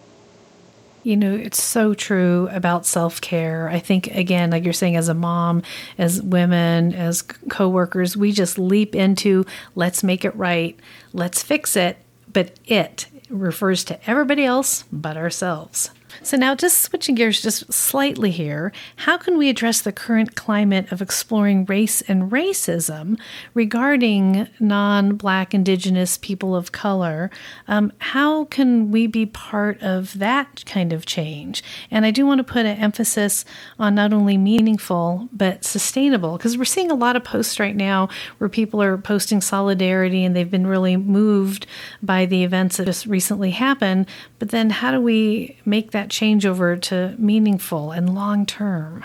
You 1.04 1.16
know, 1.16 1.34
it's 1.34 1.64
so 1.64 1.94
true 1.94 2.50
about 2.52 2.86
self 2.86 3.22
care. 3.22 3.70
I 3.70 3.80
think, 3.80 4.08
again, 4.08 4.50
like 4.50 4.66
you're 4.66 4.74
saying, 4.74 4.98
as 4.98 5.08
a 5.08 5.14
mom, 5.14 5.64
as 5.98 6.22
women, 6.22 6.94
as 6.94 7.22
co 7.22 7.70
workers, 7.70 8.18
we 8.18 8.34
just 8.34 8.60
leap 8.60 8.94
into 8.94 9.46
let's 9.74 10.04
make 10.04 10.26
it 10.26 10.36
right, 10.36 10.78
let's 11.14 11.42
fix 11.42 11.78
it. 11.78 11.98
But 12.34 12.60
it 12.66 13.06
refers 13.30 13.86
to 13.86 14.10
everybody 14.10 14.44
else 14.44 14.84
but 14.92 15.16
ourselves. 15.16 15.92
So, 16.22 16.38
now 16.38 16.56
just 16.56 16.82
switching 16.82 17.16
gears 17.16 17.42
just 17.42 17.72
slightly 17.72 18.32
here, 18.32 18.72
how 18.98 19.18
can 19.18 19.38
we 19.38 19.50
address 19.50 19.82
the 19.82 19.92
current 19.92 20.36
climate 20.36 20.92
of 20.92 21.02
exploring 21.02 21.66
race 21.66 22.02
and 22.02 22.32
racism 22.32 23.20
regarding 23.54 24.48
non 24.60 25.16
Black, 25.16 25.54
Indigenous 25.54 26.18
people 26.18 26.56
of 26.56 26.72
color? 26.72 27.30
Um, 27.68 27.94
how 28.00 28.46
can 28.46 28.92
we 28.92 29.08
be 29.08 29.26
part 29.26 29.82
of 29.82 30.18
that 30.20 30.66
kind 30.66 30.94
of 30.94 31.06
change? 31.06 31.64
And 31.92 32.06
I 32.06 32.12
do 32.12 32.26
want 32.26 32.40
to 32.40 32.44
put 32.44 32.66
an 32.66 32.78
emphasis 32.78 33.46
on 33.80 33.96
not 33.96 34.14
only 34.14 34.38
meaningful, 34.38 35.30
but 35.32 35.64
sustainable, 35.64 36.38
because 36.38 36.58
we're 36.58 36.66
seeing 36.66 36.92
a 36.92 36.96
lot 36.96 37.16
of 37.16 37.24
posts 37.24 37.60
right 37.60 37.76
now 37.76 38.10
where 38.38 38.50
people 38.50 38.82
are 38.82 38.98
posting 38.98 39.42
solidarity 39.42 40.24
and 40.24 40.36
they've 40.36 40.52
been 40.52 40.68
really 40.68 40.98
moved 40.98 41.68
by 42.02 42.26
the 42.26 42.44
events 42.44 42.78
that 42.78 42.86
just 42.86 43.06
recently 43.06 43.52
happened. 43.52 44.08
But 44.40 44.50
then, 44.50 44.70
how 44.70 44.92
do 44.92 45.02
we 45.02 45.58
make 45.66 45.92
that 45.92 46.07
change 46.08 46.46
over 46.46 46.76
to 46.76 47.16
meaningful 47.18 47.92
and 47.92 48.14
long 48.14 48.46
term? 48.46 49.04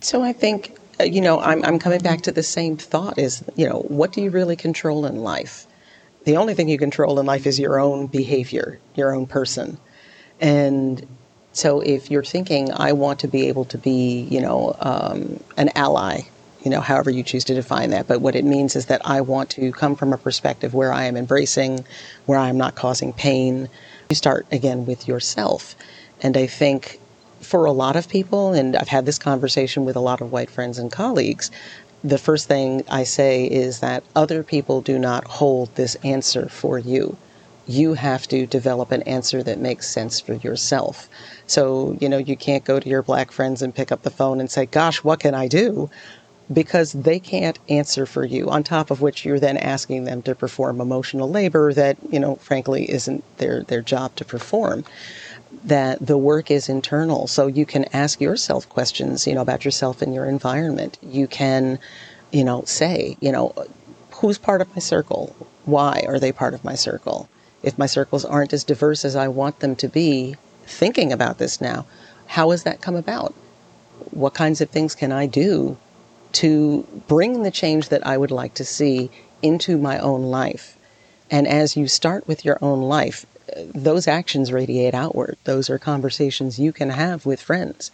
So 0.00 0.22
I 0.22 0.32
think, 0.32 0.76
uh, 1.00 1.04
you 1.04 1.20
know, 1.20 1.40
I'm, 1.40 1.64
I'm 1.64 1.78
coming 1.78 2.00
back 2.00 2.22
to 2.22 2.32
the 2.32 2.42
same 2.42 2.76
thought 2.76 3.18
is, 3.18 3.42
you 3.56 3.68
know, 3.68 3.80
what 3.88 4.12
do 4.12 4.22
you 4.22 4.30
really 4.30 4.56
control 4.56 5.06
in 5.06 5.16
life? 5.16 5.66
The 6.24 6.36
only 6.36 6.54
thing 6.54 6.68
you 6.68 6.78
control 6.78 7.18
in 7.20 7.26
life 7.26 7.46
is 7.46 7.58
your 7.58 7.78
own 7.78 8.06
behavior, 8.06 8.78
your 8.94 9.14
own 9.14 9.26
person. 9.26 9.78
And 10.40 11.06
so 11.52 11.80
if 11.80 12.10
you're 12.10 12.24
thinking, 12.24 12.72
I 12.72 12.92
want 12.92 13.20
to 13.20 13.28
be 13.28 13.48
able 13.48 13.64
to 13.66 13.78
be, 13.78 14.20
you 14.30 14.40
know, 14.40 14.76
um, 14.80 15.42
an 15.56 15.70
ally, 15.74 16.22
you 16.62 16.70
know, 16.70 16.80
however 16.80 17.10
you 17.10 17.22
choose 17.22 17.44
to 17.44 17.54
define 17.54 17.90
that. 17.90 18.08
But 18.08 18.20
what 18.20 18.34
it 18.34 18.44
means 18.44 18.76
is 18.76 18.86
that 18.86 19.00
I 19.04 19.20
want 19.20 19.50
to 19.50 19.72
come 19.72 19.96
from 19.96 20.12
a 20.12 20.18
perspective 20.18 20.74
where 20.74 20.92
I 20.92 21.04
am 21.04 21.16
embracing, 21.16 21.84
where 22.26 22.38
I 22.38 22.48
am 22.48 22.58
not 22.58 22.74
causing 22.74 23.12
pain, 23.12 23.68
you 24.08 24.16
start 24.16 24.46
again 24.52 24.86
with 24.86 25.08
yourself. 25.08 25.74
And 26.22 26.36
I 26.36 26.46
think 26.46 27.00
for 27.40 27.64
a 27.64 27.72
lot 27.72 27.96
of 27.96 28.08
people, 28.08 28.52
and 28.52 28.76
I've 28.76 28.88
had 28.88 29.06
this 29.06 29.18
conversation 29.18 29.84
with 29.84 29.96
a 29.96 30.00
lot 30.00 30.20
of 30.20 30.32
white 30.32 30.50
friends 30.50 30.78
and 30.78 30.90
colleagues, 30.90 31.50
the 32.04 32.18
first 32.18 32.46
thing 32.46 32.84
I 32.88 33.04
say 33.04 33.46
is 33.46 33.80
that 33.80 34.04
other 34.14 34.42
people 34.42 34.80
do 34.80 34.98
not 34.98 35.24
hold 35.26 35.74
this 35.74 35.96
answer 35.96 36.48
for 36.48 36.78
you. 36.78 37.16
You 37.66 37.94
have 37.94 38.28
to 38.28 38.46
develop 38.46 38.92
an 38.92 39.02
answer 39.02 39.42
that 39.42 39.58
makes 39.58 39.88
sense 39.88 40.20
for 40.20 40.34
yourself. 40.34 41.08
So, 41.48 41.96
you 42.00 42.08
know, 42.08 42.18
you 42.18 42.36
can't 42.36 42.64
go 42.64 42.78
to 42.78 42.88
your 42.88 43.02
black 43.02 43.32
friends 43.32 43.60
and 43.60 43.74
pick 43.74 43.90
up 43.90 44.02
the 44.02 44.10
phone 44.10 44.38
and 44.38 44.48
say, 44.48 44.66
Gosh, 44.66 45.02
what 45.02 45.18
can 45.18 45.34
I 45.34 45.48
do? 45.48 45.90
Because 46.52 46.92
they 46.92 47.18
can't 47.18 47.58
answer 47.68 48.06
for 48.06 48.24
you 48.24 48.48
on 48.48 48.62
top 48.62 48.90
of 48.90 49.00
which 49.00 49.24
you're 49.24 49.40
then 49.40 49.56
asking 49.56 50.04
them 50.04 50.22
to 50.22 50.34
perform 50.34 50.80
emotional 50.80 51.28
labor 51.28 51.72
that 51.72 51.96
you 52.10 52.20
know 52.20 52.36
frankly 52.36 52.90
isn't 52.90 53.24
their 53.38 53.62
their 53.64 53.82
job 53.82 54.14
to 54.16 54.24
perform. 54.24 54.84
That 55.64 56.04
the 56.06 56.18
work 56.18 56.50
is 56.50 56.68
internal. 56.68 57.26
So 57.26 57.46
you 57.46 57.66
can 57.66 57.86
ask 57.92 58.20
yourself 58.20 58.68
questions 58.68 59.26
you 59.26 59.34
know 59.34 59.40
about 59.40 59.64
yourself 59.64 60.02
and 60.02 60.14
your 60.14 60.26
environment. 60.26 60.98
You 61.02 61.26
can 61.26 61.78
you 62.30 62.44
know 62.44 62.62
say 62.64 63.16
you 63.20 63.32
know 63.32 63.52
who's 64.12 64.38
part 64.38 64.60
of 64.60 64.72
my 64.74 64.80
circle? 64.80 65.34
Why 65.64 66.04
are 66.06 66.20
they 66.20 66.32
part 66.32 66.54
of 66.54 66.64
my 66.64 66.74
circle? 66.76 67.28
If 67.62 67.78
my 67.78 67.86
circles 67.86 68.24
aren't 68.24 68.52
as 68.52 68.62
diverse 68.62 69.04
as 69.04 69.16
i 69.16 69.26
want 69.26 69.58
them 69.58 69.74
to 69.76 69.88
be 69.88 70.36
thinking 70.64 71.12
about 71.12 71.38
this 71.38 71.60
now 71.60 71.86
how 72.28 72.50
has 72.50 72.64
that 72.64 72.80
come 72.80 72.96
about? 72.96 73.34
What 74.10 74.34
kinds 74.34 74.60
of 74.60 74.70
things 74.70 74.94
can 74.94 75.10
i 75.12 75.26
do 75.26 75.76
to 76.36 76.86
bring 77.08 77.42
the 77.42 77.50
change 77.50 77.88
that 77.88 78.06
I 78.06 78.18
would 78.18 78.30
like 78.30 78.54
to 78.54 78.64
see 78.64 79.10
into 79.40 79.78
my 79.78 79.98
own 79.98 80.22
life. 80.24 80.76
And 81.30 81.48
as 81.48 81.76
you 81.76 81.88
start 81.88 82.28
with 82.28 82.44
your 82.44 82.58
own 82.60 82.82
life, 82.82 83.24
those 83.74 84.06
actions 84.06 84.52
radiate 84.52 84.94
outward. 84.94 85.38
Those 85.44 85.70
are 85.70 85.78
conversations 85.78 86.58
you 86.58 86.72
can 86.72 86.90
have 86.90 87.24
with 87.24 87.40
friends. 87.40 87.90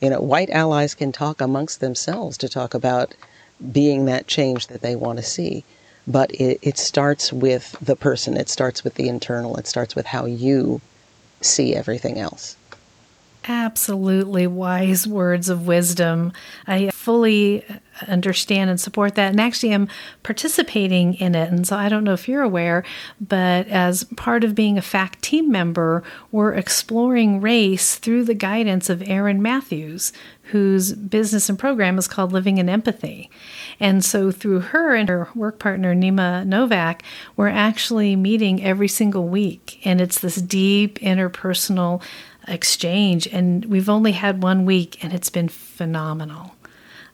You 0.00 0.10
know, 0.10 0.20
white 0.20 0.50
allies 0.50 0.94
can 0.94 1.10
talk 1.10 1.40
amongst 1.40 1.80
themselves 1.80 2.36
to 2.38 2.48
talk 2.48 2.74
about 2.74 3.14
being 3.72 4.04
that 4.04 4.26
change 4.26 4.66
that 4.66 4.82
they 4.82 4.94
want 4.94 5.18
to 5.18 5.24
see. 5.24 5.64
But 6.06 6.30
it, 6.32 6.58
it 6.60 6.76
starts 6.78 7.32
with 7.32 7.76
the 7.80 7.96
person, 7.96 8.36
it 8.36 8.48
starts 8.48 8.84
with 8.84 8.94
the 8.94 9.08
internal, 9.08 9.56
it 9.56 9.66
starts 9.66 9.96
with 9.96 10.06
how 10.06 10.26
you 10.26 10.80
see 11.40 11.74
everything 11.74 12.18
else. 12.18 12.56
Absolutely 13.48 14.46
wise 14.46 15.06
words 15.06 15.48
of 15.48 15.66
wisdom. 15.66 16.32
I 16.66 16.90
fully 16.90 17.64
understand 18.06 18.70
and 18.70 18.80
support 18.80 19.14
that 19.14 19.30
and 19.30 19.40
actually 19.40 19.72
am 19.72 19.88
participating 20.22 21.14
in 21.14 21.34
it. 21.34 21.50
And 21.50 21.66
so 21.66 21.76
I 21.76 21.88
don't 21.88 22.04
know 22.04 22.12
if 22.12 22.28
you're 22.28 22.42
aware, 22.42 22.84
but 23.20 23.66
as 23.68 24.04
part 24.16 24.44
of 24.44 24.54
being 24.54 24.76
a 24.76 24.82
FACT 24.82 25.22
team 25.22 25.50
member, 25.50 26.02
we're 26.30 26.54
exploring 26.54 27.40
race 27.40 27.96
through 27.96 28.24
the 28.24 28.34
guidance 28.34 28.90
of 28.90 29.08
Erin 29.08 29.40
Matthews, 29.40 30.12
whose 30.50 30.92
business 30.92 31.48
and 31.48 31.58
program 31.58 31.98
is 31.98 32.06
called 32.06 32.32
Living 32.32 32.58
in 32.58 32.68
Empathy. 32.68 33.30
And 33.80 34.04
so 34.04 34.30
through 34.30 34.60
her 34.60 34.94
and 34.94 35.08
her 35.08 35.28
work 35.34 35.58
partner, 35.58 35.94
Nima 35.94 36.46
Novak, 36.46 37.02
we're 37.36 37.48
actually 37.48 38.14
meeting 38.14 38.62
every 38.62 38.88
single 38.88 39.26
week. 39.26 39.80
And 39.84 40.00
it's 40.00 40.20
this 40.20 40.36
deep 40.36 41.00
interpersonal 41.00 42.02
exchange. 42.48 43.26
And 43.28 43.64
we've 43.66 43.88
only 43.88 44.12
had 44.12 44.42
one 44.42 44.64
week, 44.64 45.02
and 45.02 45.12
it's 45.12 45.30
been 45.30 45.48
phenomenal. 45.48 46.56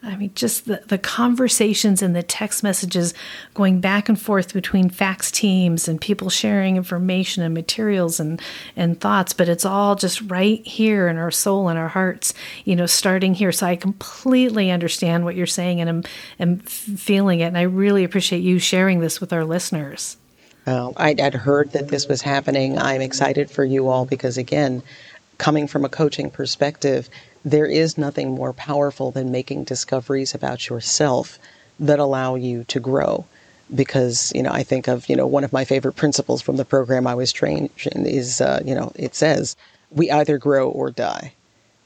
I 0.04 0.16
mean, 0.16 0.32
just 0.34 0.66
the, 0.66 0.82
the 0.86 0.98
conversations 0.98 2.02
and 2.02 2.16
the 2.16 2.24
text 2.24 2.64
messages 2.64 3.14
going 3.54 3.80
back 3.80 4.08
and 4.08 4.20
forth 4.20 4.52
between 4.52 4.90
FACT's 4.90 5.30
teams 5.30 5.86
and 5.86 6.00
people 6.00 6.28
sharing 6.28 6.76
information 6.76 7.44
and 7.44 7.54
materials 7.54 8.18
and, 8.18 8.42
and 8.74 9.00
thoughts, 9.00 9.32
but 9.32 9.48
it's 9.48 9.64
all 9.64 9.94
just 9.94 10.20
right 10.22 10.66
here 10.66 11.06
in 11.06 11.18
our 11.18 11.30
soul 11.30 11.68
and 11.68 11.78
our 11.78 11.88
hearts, 11.88 12.34
you 12.64 12.74
know, 12.74 12.86
starting 12.86 13.32
here. 13.32 13.52
So 13.52 13.66
I 13.66 13.76
completely 13.76 14.72
understand 14.72 15.24
what 15.24 15.36
you're 15.36 15.46
saying 15.46 15.80
and 15.80 15.88
I'm, 15.88 16.02
am 16.40 16.58
feeling 16.58 17.38
it. 17.38 17.44
And 17.46 17.58
I 17.58 17.62
really 17.62 18.02
appreciate 18.02 18.42
you 18.42 18.58
sharing 18.58 18.98
this 18.98 19.20
with 19.20 19.32
our 19.32 19.44
listeners. 19.44 20.16
Well, 20.66 20.94
I'd, 20.96 21.20
I'd 21.20 21.34
heard 21.34 21.72
that 21.72 21.88
this 21.88 22.08
was 22.08 22.22
happening. 22.22 22.78
I'm 22.78 23.00
excited 23.00 23.50
for 23.50 23.64
you 23.64 23.88
all 23.88 24.04
because, 24.04 24.38
again, 24.38 24.82
coming 25.42 25.66
from 25.66 25.84
a 25.84 25.88
coaching 25.88 26.30
perspective, 26.30 27.10
there 27.44 27.66
is 27.66 27.98
nothing 27.98 28.30
more 28.30 28.52
powerful 28.52 29.10
than 29.10 29.32
making 29.32 29.64
discoveries 29.64 30.36
about 30.36 30.68
yourself 30.68 31.36
that 31.80 31.98
allow 31.98 32.36
you 32.36 32.62
to 32.62 32.78
grow. 32.78 33.26
Because, 33.74 34.30
you 34.36 34.42
know, 34.44 34.52
I 34.52 34.62
think 34.62 34.86
of, 34.86 35.08
you 35.08 35.16
know, 35.16 35.26
one 35.26 35.42
of 35.42 35.52
my 35.52 35.64
favorite 35.64 35.94
principles 35.94 36.42
from 36.42 36.58
the 36.58 36.64
program 36.64 37.08
I 37.08 37.16
was 37.16 37.32
trained 37.32 37.70
in 37.92 38.06
is, 38.06 38.40
uh, 38.40 38.62
you 38.64 38.72
know, 38.72 38.92
it 38.94 39.16
says, 39.16 39.56
we 39.90 40.12
either 40.12 40.38
grow 40.38 40.70
or 40.70 40.92
die. 40.92 41.32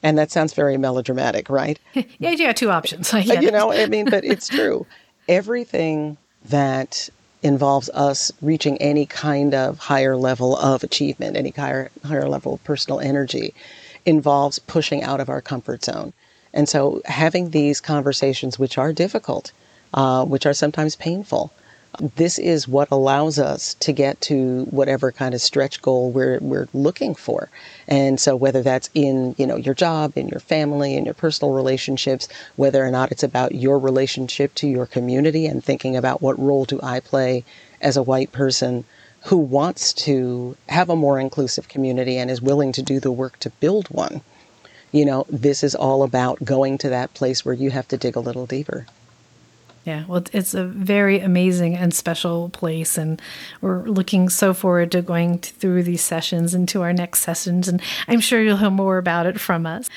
And 0.02 0.18
that 0.18 0.30
sounds 0.30 0.52
very 0.52 0.76
melodramatic, 0.76 1.48
right? 1.48 1.78
yeah, 1.94 2.30
you 2.32 2.36
got 2.36 2.56
two 2.56 2.70
options. 2.70 3.10
you 3.14 3.50
know, 3.50 3.72
I 3.72 3.86
mean, 3.86 4.10
but 4.10 4.22
it's 4.22 4.48
true. 4.48 4.84
Everything 5.30 6.18
that 6.44 7.08
involves 7.46 7.88
us 7.90 8.32
reaching 8.42 8.76
any 8.78 9.06
kind 9.06 9.54
of 9.54 9.78
higher 9.78 10.16
level 10.16 10.56
of 10.56 10.82
achievement, 10.82 11.36
any 11.36 11.50
higher, 11.50 11.90
higher 12.04 12.28
level 12.28 12.54
of 12.54 12.64
personal 12.64 12.98
energy, 12.98 13.54
involves 14.04 14.58
pushing 14.58 15.02
out 15.02 15.20
of 15.20 15.28
our 15.28 15.40
comfort 15.40 15.84
zone. 15.84 16.12
And 16.52 16.68
so 16.68 17.02
having 17.04 17.50
these 17.50 17.80
conversations, 17.80 18.58
which 18.58 18.76
are 18.78 18.92
difficult, 18.92 19.52
uh, 19.94 20.24
which 20.24 20.44
are 20.44 20.54
sometimes 20.54 20.96
painful, 20.96 21.52
this 22.16 22.38
is 22.38 22.68
what 22.68 22.88
allows 22.90 23.38
us 23.38 23.74
to 23.74 23.92
get 23.92 24.20
to 24.22 24.64
whatever 24.70 25.12
kind 25.12 25.34
of 25.34 25.40
stretch 25.40 25.82
goal 25.82 26.10
we're, 26.10 26.38
we're 26.40 26.68
looking 26.74 27.14
for. 27.14 27.48
And 27.88 28.20
so 28.20 28.36
whether 28.36 28.62
that's 28.62 28.90
in, 28.94 29.34
you 29.38 29.46
know, 29.46 29.56
your 29.56 29.74
job, 29.74 30.12
in 30.16 30.28
your 30.28 30.40
family, 30.40 30.94
in 30.94 31.04
your 31.04 31.14
personal 31.14 31.54
relationships, 31.54 32.28
whether 32.56 32.84
or 32.84 32.90
not 32.90 33.12
it's 33.12 33.22
about 33.22 33.54
your 33.54 33.78
relationship 33.78 34.54
to 34.56 34.68
your 34.68 34.86
community 34.86 35.46
and 35.46 35.64
thinking 35.64 35.96
about 35.96 36.22
what 36.22 36.38
role 36.38 36.64
do 36.64 36.80
I 36.82 37.00
play 37.00 37.44
as 37.80 37.96
a 37.96 38.02
white 38.02 38.32
person 38.32 38.84
who 39.24 39.36
wants 39.36 39.92
to 39.92 40.56
have 40.68 40.88
a 40.88 40.96
more 40.96 41.18
inclusive 41.18 41.68
community 41.68 42.16
and 42.16 42.30
is 42.30 42.40
willing 42.40 42.72
to 42.72 42.82
do 42.82 43.00
the 43.00 43.10
work 43.10 43.38
to 43.40 43.50
build 43.50 43.88
one. 43.88 44.20
You 44.92 45.04
know, 45.04 45.26
this 45.28 45.64
is 45.64 45.74
all 45.74 46.02
about 46.02 46.44
going 46.44 46.78
to 46.78 46.88
that 46.90 47.12
place 47.12 47.44
where 47.44 47.54
you 47.54 47.70
have 47.70 47.88
to 47.88 47.96
dig 47.96 48.16
a 48.16 48.20
little 48.20 48.46
deeper. 48.46 48.86
Yeah, 49.86 50.04
well, 50.08 50.24
it's 50.32 50.52
a 50.52 50.64
very 50.64 51.20
amazing 51.20 51.76
and 51.76 51.94
special 51.94 52.48
place, 52.48 52.98
and 52.98 53.22
we're 53.60 53.84
looking 53.84 54.28
so 54.28 54.52
forward 54.52 54.90
to 54.90 55.00
going 55.00 55.38
through 55.38 55.84
these 55.84 56.02
sessions 56.02 56.54
and 56.54 56.68
to 56.70 56.82
our 56.82 56.92
next 56.92 57.20
sessions, 57.20 57.68
and 57.68 57.80
I'm 58.08 58.18
sure 58.18 58.42
you'll 58.42 58.56
hear 58.56 58.68
more 58.68 58.99
about 58.99 59.26
it 59.26 59.38
from 59.38 59.64
us. 59.64 59.88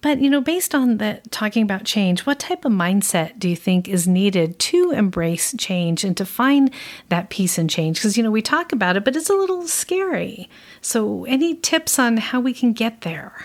But, 0.00 0.20
you 0.20 0.30
know, 0.30 0.40
based 0.40 0.76
on 0.76 0.98
that 0.98 1.32
talking 1.32 1.64
about 1.64 1.82
change, 1.82 2.20
what 2.20 2.38
type 2.38 2.64
of 2.64 2.70
mindset 2.70 3.40
do 3.40 3.48
you 3.48 3.56
think 3.56 3.88
is 3.88 4.06
needed 4.06 4.60
to 4.60 4.92
embrace 4.92 5.54
change 5.58 6.04
and 6.04 6.16
to 6.16 6.24
find 6.24 6.72
that 7.08 7.28
peace 7.28 7.58
and 7.58 7.68
change? 7.68 7.98
Because, 7.98 8.16
you 8.16 8.22
know, 8.22 8.30
we 8.30 8.42
talk 8.42 8.72
about 8.72 8.96
it, 8.96 9.04
but 9.04 9.16
it's 9.16 9.30
a 9.30 9.34
little 9.34 9.66
scary. 9.66 10.48
So, 10.82 11.24
any 11.24 11.56
tips 11.56 11.98
on 11.98 12.16
how 12.16 12.38
we 12.38 12.54
can 12.54 12.72
get 12.74 13.00
there? 13.00 13.44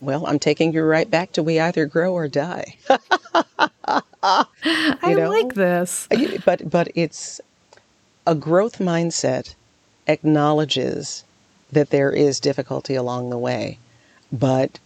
Well, 0.00 0.26
I'm 0.26 0.40
taking 0.40 0.72
you 0.72 0.82
right 0.82 1.10
back 1.10 1.32
to 1.32 1.42
we 1.42 1.60
either 1.60 1.86
grow 1.86 2.12
or 2.12 2.26
die. 2.26 2.76
I 4.64 5.14
know? 5.14 5.30
like 5.30 5.54
this. 5.54 6.08
Uh, 6.10 6.38
but 6.44 6.68
but 6.68 6.88
it's 6.94 7.40
a 8.26 8.34
growth 8.34 8.78
mindset 8.78 9.54
acknowledges 10.06 11.24
that 11.72 11.90
there 11.90 12.10
is 12.10 12.40
difficulty 12.40 12.94
along 12.94 13.30
the 13.30 13.38
way, 13.38 13.78
but 14.32 14.78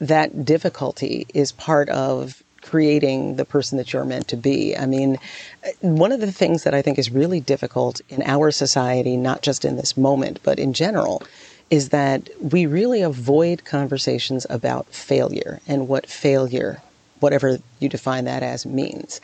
that 0.00 0.44
difficulty 0.44 1.26
is 1.34 1.52
part 1.52 1.88
of 1.88 2.42
creating 2.60 3.36
the 3.36 3.44
person 3.44 3.76
that 3.78 3.92
you're 3.92 4.04
meant 4.04 4.26
to 4.28 4.36
be. 4.36 4.76
I 4.76 4.86
mean, 4.86 5.18
uh, 5.64 5.70
one 5.80 6.12
of 6.12 6.20
the 6.20 6.32
things 6.32 6.64
that 6.64 6.74
I 6.74 6.82
think 6.82 6.98
is 6.98 7.10
really 7.10 7.40
difficult 7.40 8.00
in 8.08 8.22
our 8.22 8.50
society, 8.50 9.16
not 9.16 9.42
just 9.42 9.64
in 9.64 9.76
this 9.76 9.96
moment, 9.96 10.40
but 10.42 10.58
in 10.58 10.72
general, 10.72 11.22
is 11.70 11.90
that 11.90 12.28
we 12.40 12.66
really 12.66 13.02
avoid 13.02 13.64
conversations 13.64 14.46
about 14.48 14.86
failure 14.86 15.60
and 15.66 15.88
what 15.88 16.06
failure, 16.06 16.82
whatever 17.24 17.58
you 17.80 17.88
define 17.88 18.24
that 18.26 18.42
as, 18.42 18.64
means. 18.64 19.20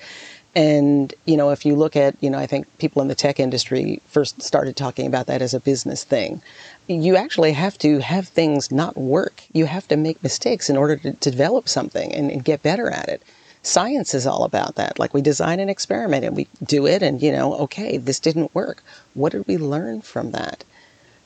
And, 0.55 1.15
you 1.27 1.37
know, 1.37 1.51
if 1.51 1.65
you 1.65 1.77
look 1.77 1.95
at, 1.95 2.17
you 2.21 2.29
know, 2.29 2.39
I 2.39 2.47
think 2.47 2.67
people 2.79 3.01
in 3.03 3.09
the 3.09 3.15
tech 3.15 3.39
industry 3.39 4.01
first 4.09 4.43
started 4.43 4.75
talking 4.75 5.07
about 5.07 5.27
that 5.27 5.43
as 5.43 5.55
a 5.55 5.61
business 5.61 6.03
thing 6.03 6.43
you 6.91 7.17
actually 7.17 7.53
have 7.53 7.79
to 7.79 8.01
have 8.01 8.27
things 8.27 8.73
not 8.73 8.97
work. 8.97 9.43
You 9.53 9.67
have 9.67 9.87
to 9.89 9.97
make 9.97 10.23
mistakes 10.23 10.69
in 10.69 10.77
order 10.77 10.97
to, 10.97 11.13
develop 11.13 11.69
something 11.69 12.13
and, 12.13 12.31
and, 12.31 12.45
get 12.45 12.63
better 12.63 12.91
at 12.91 13.09
it. 13.09 13.23
Science 13.63 14.15
is 14.15 14.27
all 14.27 14.43
about 14.45 14.75
that. 14.77 14.99
Like 14.99 15.15
we 15.15 15.21
design 15.21 15.61
an 15.61 15.69
experiment 15.69 16.25
and 16.25 16.35
we 16.35 16.49
do 16.65 16.87
it, 16.87 17.03
and 17.03 17.23
you 17.23 17.31
know, 17.31 17.55
okay, 17.55 17.99
this 17.99 18.19
didn't 18.19 18.55
work. 18.55 18.83
What 19.15 19.33
did 19.33 19.47
we 19.47 19.59
learn 19.59 20.01
from 20.01 20.33
that? 20.33 20.65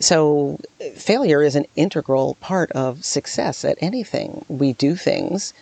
So, 0.00 0.58
failure 0.96 1.42
is 1.42 1.54
an 1.54 1.66
integral 1.76 2.34
part 2.40 2.70
of 2.72 3.04
success 3.04 3.64
at 3.64 3.78
anything. 3.80 4.44
We 4.48 4.72
do 4.72 4.96
things, 4.96 5.54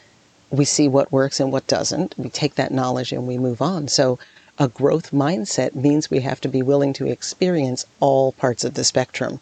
we 0.52 0.64
see 0.66 0.86
what 0.86 1.10
works 1.10 1.40
and 1.40 1.50
what 1.50 1.66
doesn't, 1.66 2.14
we 2.18 2.28
take 2.28 2.54
that 2.54 2.70
knowledge 2.70 3.10
and 3.10 3.26
we 3.26 3.38
move 3.38 3.62
on. 3.62 3.88
So, 3.88 4.18
a 4.58 4.68
growth 4.68 5.10
mindset 5.10 5.74
means 5.74 6.10
we 6.10 6.20
have 6.20 6.40
to 6.42 6.48
be 6.48 6.62
willing 6.62 6.92
to 6.92 7.06
experience 7.06 7.86
all 8.00 8.32
parts 8.32 8.62
of 8.62 8.74
the 8.74 8.84
spectrum 8.84 9.40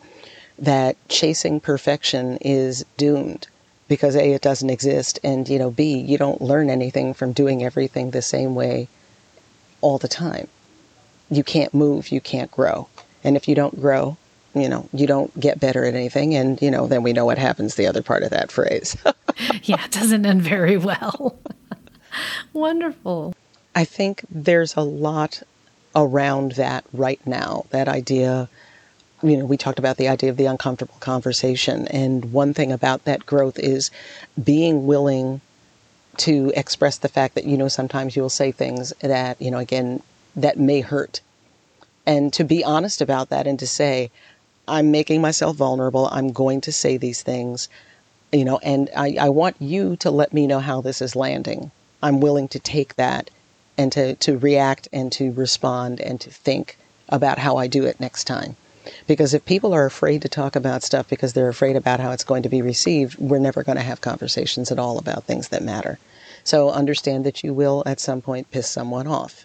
that 0.56 0.96
chasing 1.08 1.58
perfection 1.58 2.36
is 2.40 2.84
doomed 2.96 3.48
because 3.88 4.14
A, 4.14 4.32
it 4.32 4.40
doesn't 4.40 4.70
exist, 4.70 5.18
and 5.24 5.48
you 5.48 5.58
know, 5.58 5.70
B, 5.70 5.98
you 5.98 6.16
don't 6.16 6.40
learn 6.40 6.70
anything 6.70 7.12
from 7.12 7.32
doing 7.32 7.64
everything 7.64 8.12
the 8.12 8.22
same 8.22 8.54
way 8.54 8.86
all 9.80 9.98
the 9.98 10.06
time. 10.06 10.46
You 11.28 11.42
can't 11.42 11.74
move, 11.74 12.12
you 12.12 12.20
can't 12.20 12.52
grow. 12.52 12.86
And 13.24 13.36
if 13.36 13.48
you 13.48 13.56
don't 13.56 13.80
grow, 13.80 14.16
you 14.54 14.68
know, 14.68 14.88
you 14.92 15.06
don't 15.06 15.38
get 15.38 15.60
better 15.60 15.84
at 15.84 15.94
anything, 15.94 16.34
and 16.34 16.60
you 16.60 16.70
know, 16.70 16.86
then 16.86 17.02
we 17.02 17.12
know 17.12 17.24
what 17.24 17.38
happens 17.38 17.74
the 17.74 17.86
other 17.86 18.02
part 18.02 18.22
of 18.22 18.30
that 18.30 18.50
phrase. 18.50 18.96
yeah, 19.62 19.84
it 19.84 19.90
doesn't 19.90 20.26
end 20.26 20.42
very 20.42 20.76
well. 20.76 21.38
Wonderful. 22.52 23.34
I 23.74 23.84
think 23.84 24.24
there's 24.30 24.74
a 24.76 24.82
lot 24.82 25.42
around 25.94 26.52
that 26.52 26.84
right 26.92 27.24
now, 27.26 27.66
that 27.70 27.88
idea 27.88 28.48
you 29.22 29.36
know, 29.36 29.44
we 29.44 29.56
talked 29.56 29.78
about 29.78 29.96
the 29.96 30.08
idea 30.08 30.30
of 30.30 30.36
the 30.36 30.46
uncomfortable 30.46 30.96
conversation. 31.00 31.86
And 31.88 32.32
one 32.32 32.54
thing 32.54 32.72
about 32.72 33.04
that 33.04 33.26
growth 33.26 33.58
is 33.58 33.90
being 34.42 34.86
willing 34.86 35.40
to 36.18 36.52
express 36.56 36.98
the 36.98 37.08
fact 37.08 37.34
that, 37.34 37.44
you 37.44 37.56
know, 37.56 37.68
sometimes 37.68 38.16
you'll 38.16 38.30
say 38.30 38.52
things 38.52 38.92
that, 39.00 39.40
you 39.40 39.50
know, 39.50 39.58
again, 39.58 40.02
that 40.36 40.58
may 40.58 40.80
hurt. 40.80 41.20
And 42.06 42.32
to 42.32 42.44
be 42.44 42.64
honest 42.64 43.00
about 43.00 43.28
that 43.28 43.46
and 43.46 43.58
to 43.58 43.66
say, 43.66 44.10
I'm 44.70 44.90
making 44.90 45.20
myself 45.20 45.56
vulnerable. 45.56 46.08
I'm 46.12 46.32
going 46.32 46.60
to 46.62 46.72
say 46.72 46.96
these 46.96 47.22
things, 47.22 47.68
you 48.32 48.44
know, 48.44 48.58
and 48.62 48.88
I, 48.96 49.16
I 49.20 49.28
want 49.28 49.56
you 49.60 49.96
to 49.96 50.10
let 50.10 50.32
me 50.32 50.46
know 50.46 50.60
how 50.60 50.80
this 50.80 51.02
is 51.02 51.16
landing. 51.16 51.70
I'm 52.02 52.20
willing 52.20 52.48
to 52.48 52.58
take 52.58 52.96
that 52.96 53.30
and 53.76 53.92
to, 53.92 54.14
to 54.16 54.38
react 54.38 54.88
and 54.92 55.10
to 55.12 55.32
respond 55.32 56.00
and 56.00 56.20
to 56.20 56.30
think 56.30 56.78
about 57.08 57.38
how 57.38 57.56
I 57.56 57.66
do 57.66 57.84
it 57.84 58.00
next 58.00 58.24
time. 58.24 58.56
Because 59.06 59.34
if 59.34 59.44
people 59.44 59.74
are 59.74 59.86
afraid 59.86 60.22
to 60.22 60.28
talk 60.28 60.56
about 60.56 60.82
stuff 60.82 61.08
because 61.08 61.32
they're 61.32 61.48
afraid 61.48 61.76
about 61.76 62.00
how 62.00 62.12
it's 62.12 62.24
going 62.24 62.42
to 62.44 62.48
be 62.48 62.62
received, 62.62 63.18
we're 63.18 63.38
never 63.38 63.62
going 63.62 63.76
to 63.76 63.82
have 63.82 64.00
conversations 64.00 64.70
at 64.70 64.78
all 64.78 64.98
about 64.98 65.24
things 65.24 65.48
that 65.48 65.62
matter. 65.62 65.98
So 66.44 66.70
understand 66.70 67.26
that 67.26 67.44
you 67.44 67.52
will 67.52 67.82
at 67.84 68.00
some 68.00 68.22
point 68.22 68.50
piss 68.50 68.68
someone 68.68 69.06
off 69.06 69.44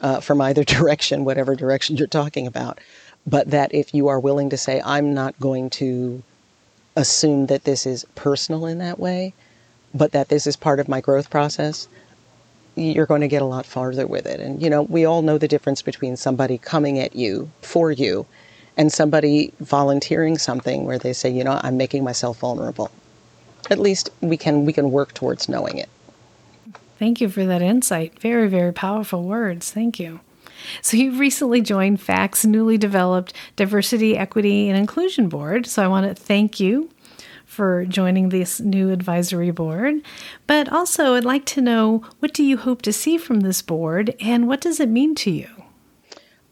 uh, 0.00 0.20
from 0.20 0.40
either 0.40 0.64
direction, 0.78 1.24
whatever 1.24 1.54
direction 1.54 1.96
you're 1.96 2.06
talking 2.06 2.46
about. 2.46 2.80
But 3.26 3.50
that 3.50 3.74
if 3.74 3.94
you 3.94 4.08
are 4.08 4.18
willing 4.18 4.50
to 4.50 4.56
say, 4.56 4.80
I'm 4.84 5.14
not 5.14 5.38
going 5.38 5.70
to 5.70 6.22
assume 6.96 7.46
that 7.46 7.64
this 7.64 7.86
is 7.86 8.04
personal 8.14 8.66
in 8.66 8.78
that 8.78 8.98
way, 8.98 9.34
but 9.94 10.12
that 10.12 10.28
this 10.28 10.46
is 10.46 10.56
part 10.56 10.80
of 10.80 10.88
my 10.88 11.00
growth 11.00 11.30
process, 11.30 11.88
you're 12.76 13.06
going 13.06 13.20
to 13.20 13.28
get 13.28 13.42
a 13.42 13.46
lot 13.46 13.66
farther 13.66 14.06
with 14.06 14.26
it. 14.26 14.40
And, 14.40 14.62
you 14.62 14.70
know, 14.70 14.82
we 14.82 15.04
all 15.04 15.22
know 15.22 15.38
the 15.38 15.48
difference 15.48 15.82
between 15.82 16.16
somebody 16.16 16.58
coming 16.58 16.98
at 16.98 17.14
you 17.14 17.50
for 17.62 17.90
you 17.90 18.26
and 18.76 18.92
somebody 18.92 19.52
volunteering 19.60 20.38
something 20.38 20.84
where 20.84 20.98
they 20.98 21.12
say, 21.12 21.28
you 21.28 21.44
know, 21.44 21.60
I'm 21.62 21.76
making 21.76 22.04
myself 22.04 22.38
vulnerable. 22.38 22.90
At 23.68 23.78
least 23.78 24.10
we 24.20 24.36
can 24.36 24.64
we 24.64 24.72
can 24.72 24.90
work 24.90 25.12
towards 25.14 25.48
knowing 25.48 25.78
it. 25.78 25.88
Thank 26.98 27.20
you 27.20 27.28
for 27.28 27.44
that 27.44 27.62
insight. 27.62 28.18
Very, 28.20 28.48
very 28.48 28.72
powerful 28.72 29.24
words. 29.24 29.70
Thank 29.70 29.98
you. 29.98 30.20
So, 30.82 30.96
you 30.96 31.18
recently 31.18 31.60
joined 31.60 32.00
FACT's 32.00 32.44
newly 32.44 32.78
developed 32.78 33.32
Diversity, 33.56 34.16
Equity, 34.16 34.68
and 34.68 34.78
Inclusion 34.78 35.28
Board. 35.28 35.66
So, 35.66 35.82
I 35.82 35.88
want 35.88 36.06
to 36.06 36.20
thank 36.20 36.60
you 36.60 36.90
for 37.50 37.84
joining 37.84 38.28
this 38.28 38.60
new 38.60 38.90
advisory 38.90 39.50
board. 39.50 40.02
But 40.46 40.72
also, 40.72 41.14
I'd 41.14 41.24
like 41.24 41.44
to 41.46 41.60
know 41.60 42.04
what 42.20 42.32
do 42.32 42.44
you 42.44 42.56
hope 42.56 42.80
to 42.82 42.92
see 42.92 43.18
from 43.18 43.40
this 43.40 43.60
board 43.60 44.14
and 44.20 44.46
what 44.46 44.60
does 44.60 44.78
it 44.78 44.88
mean 44.88 45.14
to 45.16 45.30
you? 45.30 45.48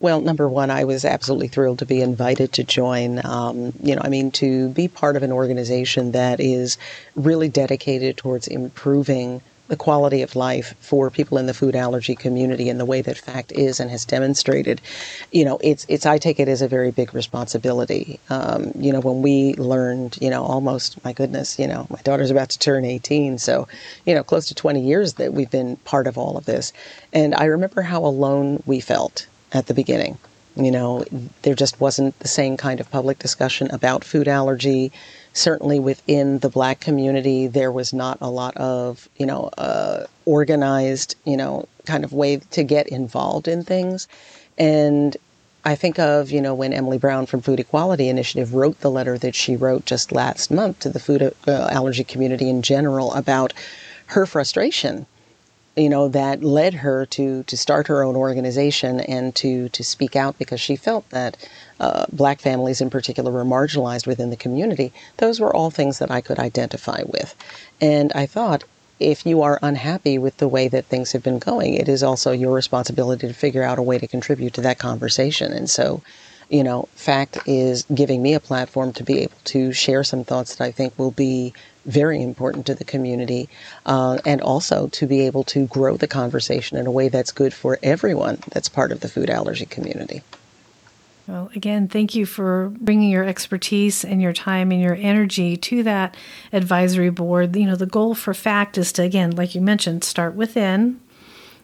Well, 0.01 0.21
number 0.21 0.49
one, 0.49 0.71
I 0.71 0.85
was 0.85 1.05
absolutely 1.05 1.49
thrilled 1.49 1.81
to 1.81 1.87
be 1.87 2.01
invited 2.01 2.53
to 2.55 2.65
join. 2.65 3.25
Um, 3.25 3.73
you 3.83 3.97
know, 3.97 4.03
I 4.05 4.09
mean, 4.09 4.31
to 4.33 4.69
be 4.69 4.87
part 4.87 5.17
of 5.17 5.23
an 5.23 5.33
organization 5.33 6.13
that 6.13 6.41
is 6.41 6.79
really 7.17 7.49
dedicated 7.49 8.17
towards 8.17 8.47
improving 8.47 9.41
the 9.69 9.77
quality 9.77 10.23
of 10.23 10.35
life 10.35 10.75
for 10.81 11.11
people 11.11 11.39
in 11.39 11.47
the 11.47 11.55
food 11.55 11.77
allergy 11.77 12.15
community 12.15 12.69
in 12.69 12.79
the 12.79 12.85
way 12.85 13.03
that 13.03 13.19
FACT 13.19 13.53
is 13.53 13.79
and 13.79 13.91
has 13.91 14.05
demonstrated, 14.05 14.81
you 15.31 15.45
know, 15.45 15.59
it's 15.63 15.87
it's 15.89 16.07
I 16.07 16.19
take 16.19 16.41
it 16.41 16.49
as 16.49 16.63
a 16.63 16.69
very 16.69 16.91
big 16.91 17.15
responsibility. 17.15 18.19
Um, 18.31 18.73
you 18.75 18.93
know, 18.93 19.01
when 19.01 19.23
we 19.23 19.55
learned, 19.55 20.19
you 20.21 20.31
know, 20.31 20.43
almost 20.43 21.03
my 21.05 21.13
goodness, 21.13 21.59
you 21.59 21.67
know, 21.67 21.87
my 21.91 22.01
daughter's 22.03 22.31
about 22.31 22.49
to 22.51 22.59
turn 22.59 22.85
18, 22.85 23.39
so 23.39 23.69
you 24.07 24.15
know, 24.15 24.25
close 24.25 24.47
to 24.49 24.55
20 24.55 24.81
years 24.81 25.15
that 25.15 25.35
we've 25.35 25.51
been 25.51 25.77
part 25.79 26.07
of 26.07 26.17
all 26.17 26.37
of 26.37 26.47
this, 26.47 26.73
and 27.13 27.35
I 27.35 27.45
remember 27.45 27.83
how 27.83 28.05
alone 28.05 28.63
we 28.67 28.81
felt 28.81 29.27
at 29.53 29.67
the 29.67 29.75
beginning. 29.75 30.19
You 30.57 30.73
know, 30.73 31.05
there 31.43 31.55
just 31.55 31.81
wasn't 31.81 32.19
the 32.19 32.27
same 32.27 32.57
kind 32.57 32.81
of 32.81 32.91
public 32.91 33.21
discussion 33.21 33.71
about 33.71 34.03
food 34.03 34.27
allergy 34.27 34.91
certainly 35.39 35.79
within 35.79 36.41
the 36.41 36.49
black 36.49 36.81
community, 36.81 37.47
there 37.47 37.73
was 37.73 37.93
not 37.93 38.19
a 38.21 38.29
lot 38.29 38.57
of, 38.57 39.09
you 39.17 39.25
know, 39.25 39.51
uh, 39.57 40.05
organized, 40.25 41.15
you 41.25 41.37
know, 41.37 41.67
kind 41.87 42.05
of 42.05 42.13
way 42.13 42.37
to 42.51 42.63
get 42.63 42.89
involved 42.89 43.49
in 43.49 43.63
things. 43.63 44.09
And 44.59 45.17
I 45.65 45.75
think 45.75 45.99
of, 45.99 46.31
you 46.31 46.41
know, 46.41 46.55
when 46.55 46.73
Emily 46.73 46.99
Brown 46.99 47.27
from 47.27 47.41
Food 47.41 47.61
Equality 47.61 48.09
Initiative 48.09 48.55
wrote 48.55 48.81
the 48.81 48.91
letter 48.91 49.17
that 49.19 49.35
she 49.35 49.57
wrote 49.57 49.87
just 49.87 50.13
last 50.13 50.51
month 50.51 50.81
to 50.81 50.89
the 50.89 51.01
food 51.01 51.23
uh, 51.23 51.69
allergy 51.71 52.05
community 52.05 52.49
in 52.49 52.63
general 52.63 53.13
about 53.15 53.53
her 54.07 54.27
frustration 54.27 55.07
you 55.79 55.89
know 55.91 56.09
that 56.09 56.45
led 56.45 56.75
her 56.75 57.07
to 57.07 57.45
to 57.45 57.57
start 57.57 57.89
her 57.89 58.05
own 58.05 58.17
organization 58.17 59.01
and 59.01 59.35
to 59.37 59.71
to 59.71 59.85
speak 59.85 60.17
out 60.17 60.39
because 60.39 60.61
she 60.61 60.77
felt 60.77 61.09
that 61.11 61.37
uh, 61.81 62.07
black 62.13 62.41
families 62.41 62.83
in 62.83 62.91
particular 62.91 63.33
were 63.33 63.45
marginalized 63.45 64.07
within 64.07 64.31
the 64.31 64.37
community. 64.37 64.93
Those 65.19 65.41
were 65.41 65.55
all 65.55 65.71
things 65.71 66.01
that 66.01 66.11
I 66.11 66.23
could 66.23 66.41
identify 66.41 67.03
with, 67.07 67.37
and 67.81 68.13
I 68.15 68.27
thought. 68.27 68.65
If 69.01 69.27
you 69.27 69.43
are 69.43 69.61
unhappy 69.63 70.19
with 70.19 70.39
the 70.39 70.49
way 70.49 70.69
that 70.69 70.87
things 70.87 71.13
have 71.13 71.23
been 71.23 71.39
going, 71.39 71.75
it 71.75 71.89
is 71.89 72.03
also 72.03 72.33
your 72.33 72.55
responsibility 72.55 73.29
to 73.29 73.35
figure 73.35 73.63
out 73.63 73.79
a 73.79 73.83
way 73.83 73.99
to 73.99 74.09
contribute 74.09 74.55
to 74.55 74.63
that 74.63 74.81
conversation. 74.81 75.53
And 75.53 75.71
so, 75.71 76.03
you 76.51 76.65
know, 76.65 76.89
FACT 76.97 77.39
is 77.47 77.85
giving 77.95 78.23
me 78.23 78.35
a 78.35 78.41
platform 78.41 78.93
to 78.95 79.05
be 79.05 79.21
able 79.21 79.39
to 79.45 79.73
share 79.73 80.05
some 80.05 80.25
thoughts 80.25 80.57
that 80.57 80.65
I 80.65 80.73
think 80.73 80.99
will 80.99 81.13
be 81.13 81.55
very 81.89 82.23
important 82.23 82.67
to 82.67 82.75
the 82.75 82.85
community, 82.85 83.49
uh, 83.87 84.19
and 84.25 84.41
also 84.41 84.89
to 84.89 85.07
be 85.07 85.27
able 85.27 85.43
to 85.45 85.67
grow 85.67 85.97
the 85.97 86.07
conversation 86.07 86.77
in 86.77 86.87
a 86.87 86.91
way 86.91 87.09
that's 87.09 87.33
good 87.33 87.53
for 87.53 87.79
everyone 87.83 88.39
that's 88.51 88.69
part 88.69 88.93
of 88.93 89.01
the 89.01 89.09
food 89.09 89.31
allergy 89.31 89.67
community. 89.67 90.23
Well, 91.27 91.51
again, 91.55 91.89
thank 91.89 92.15
you 92.15 92.25
for 92.25 92.73
bringing 92.81 93.11
your 93.11 93.25
expertise 93.25 94.03
and 94.03 94.23
your 94.23 94.33
time 94.33 94.73
and 94.73 94.81
your 94.81 94.95
energy 94.95 95.59
to 95.59 95.83
that 95.83 96.17
advisory 96.55 97.11
board. 97.11 97.55
You 97.55 97.67
know, 97.67 97.77
the 97.77 97.85
goal 97.85 98.15
for 98.15 98.33
FACT 98.33 98.79
is 98.79 98.93
to, 98.93 99.03
again, 99.03 99.33
like 99.33 99.55
you 99.55 99.61
mentioned, 99.61 100.05
start 100.05 100.35
within 100.35 101.01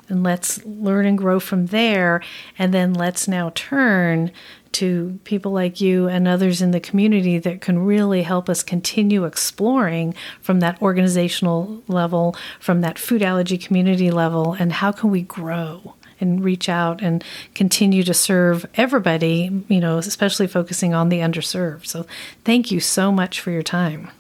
and 0.08 0.22
let's 0.22 0.64
learn 0.64 1.06
and 1.06 1.18
grow 1.18 1.40
from 1.40 1.66
there. 1.66 2.22
And 2.58 2.72
then 2.72 2.94
let's 2.94 3.26
now 3.28 3.52
turn 3.54 4.32
to 4.72 5.18
people 5.24 5.52
like 5.52 5.80
you 5.80 6.08
and 6.08 6.26
others 6.26 6.60
in 6.60 6.72
the 6.72 6.80
community 6.80 7.38
that 7.38 7.60
can 7.60 7.78
really 7.78 8.22
help 8.22 8.48
us 8.48 8.62
continue 8.62 9.24
exploring 9.24 10.14
from 10.40 10.60
that 10.60 10.80
organizational 10.82 11.82
level, 11.86 12.36
from 12.58 12.80
that 12.80 12.98
food 12.98 13.22
allergy 13.22 13.56
community 13.56 14.10
level, 14.10 14.54
and 14.54 14.72
how 14.72 14.90
can 14.90 15.10
we 15.10 15.22
grow 15.22 15.94
and 16.20 16.44
reach 16.44 16.68
out 16.68 17.02
and 17.02 17.22
continue 17.54 18.02
to 18.02 18.14
serve 18.14 18.66
everybody, 18.74 19.64
you 19.68 19.80
know, 19.80 19.98
especially 19.98 20.46
focusing 20.46 20.94
on 20.94 21.08
the 21.08 21.18
underserved. 21.18 21.86
So 21.86 22.06
thank 22.44 22.70
you 22.70 22.80
so 22.80 23.12
much 23.12 23.40
for 23.40 23.50
your 23.50 23.62
time. 23.62 24.10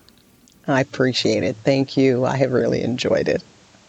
I 0.66 0.80
appreciate 0.80 1.42
it. 1.42 1.56
Thank 1.56 1.96
you. 1.96 2.24
I 2.24 2.36
have 2.36 2.52
really 2.52 2.82
enjoyed 2.82 3.28
it. 3.28 3.42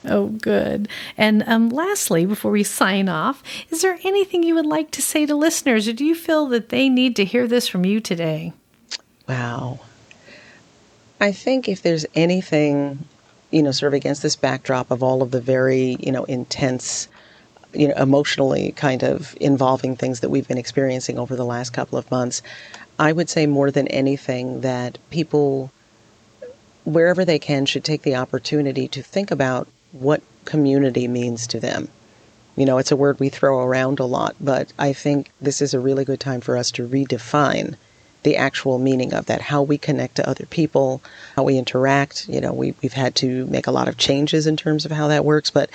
Oh, 0.07 0.27
good. 0.27 0.87
And 1.17 1.43
um, 1.47 1.69
lastly, 1.69 2.25
before 2.25 2.51
we 2.51 2.63
sign 2.63 3.09
off, 3.09 3.41
is 3.69 3.81
there 3.81 3.97
anything 4.03 4.43
you 4.43 4.55
would 4.55 4.65
like 4.65 4.91
to 4.91 5.01
say 5.01 5.25
to 5.25 5.35
listeners, 5.35 5.87
or 5.87 5.93
do 5.93 6.05
you 6.05 6.15
feel 6.15 6.47
that 6.47 6.69
they 6.69 6.89
need 6.89 7.15
to 7.15 7.25
hear 7.25 7.47
this 7.47 7.67
from 7.67 7.85
you 7.85 7.99
today? 7.99 8.53
Wow. 9.27 9.79
I 11.19 11.31
think 11.31 11.67
if 11.67 11.81
there's 11.81 12.05
anything, 12.13 13.05
you 13.51 13.63
know, 13.63 13.71
sort 13.71 13.93
of 13.93 13.93
against 13.95 14.21
this 14.21 14.35
backdrop 14.35 14.91
of 14.91 15.01
all 15.01 15.21
of 15.21 15.31
the 15.31 15.41
very, 15.41 15.97
you 15.99 16.11
know, 16.11 16.25
intense, 16.25 17.07
you 17.73 17.87
know, 17.87 17.95
emotionally 17.95 18.73
kind 18.73 19.03
of 19.03 19.35
involving 19.39 19.95
things 19.95 20.19
that 20.19 20.29
we've 20.29 20.47
been 20.47 20.57
experiencing 20.57 21.17
over 21.17 21.35
the 21.35 21.45
last 21.45 21.71
couple 21.71 21.97
of 21.97 22.09
months, 22.11 22.41
I 22.99 23.11
would 23.11 23.29
say 23.29 23.47
more 23.47 23.71
than 23.71 23.87
anything 23.87 24.61
that 24.61 24.97
people, 25.09 25.71
wherever 26.83 27.25
they 27.25 27.39
can, 27.39 27.65
should 27.65 27.83
take 27.83 28.03
the 28.03 28.15
opportunity 28.15 28.87
to 28.89 29.01
think 29.01 29.31
about 29.31 29.67
what 29.99 30.21
community 30.45 31.07
means 31.07 31.47
to 31.47 31.59
them. 31.59 31.89
You 32.55 32.65
know, 32.65 32.77
it's 32.77 32.91
a 32.91 32.95
word 32.95 33.19
we 33.19 33.29
throw 33.29 33.59
around 33.59 33.99
a 33.99 34.05
lot, 34.05 34.35
but 34.39 34.71
I 34.79 34.93
think 34.93 35.31
this 35.41 35.61
is 35.61 35.73
a 35.73 35.79
really 35.79 36.05
good 36.05 36.19
time 36.19 36.41
for 36.41 36.57
us 36.57 36.71
to 36.71 36.87
redefine 36.87 37.75
the 38.23 38.37
actual 38.37 38.79
meaning 38.79 39.13
of 39.13 39.27
that, 39.27 39.41
how 39.41 39.61
we 39.61 39.77
connect 39.77 40.15
to 40.15 40.27
other 40.27 40.45
people, 40.47 41.01
how 41.35 41.43
we 41.43 41.57
interact. 41.57 42.27
You 42.27 42.41
know, 42.41 42.53
we, 42.53 42.73
we've 42.81 42.93
had 42.93 43.13
to 43.15 43.45
make 43.47 43.67
a 43.67 43.71
lot 43.71 43.87
of 43.87 43.97
changes 43.97 44.47
in 44.47 44.57
terms 44.57 44.85
of 44.85 44.91
how 44.91 45.07
that 45.09 45.25
works, 45.25 45.49
but 45.51 45.69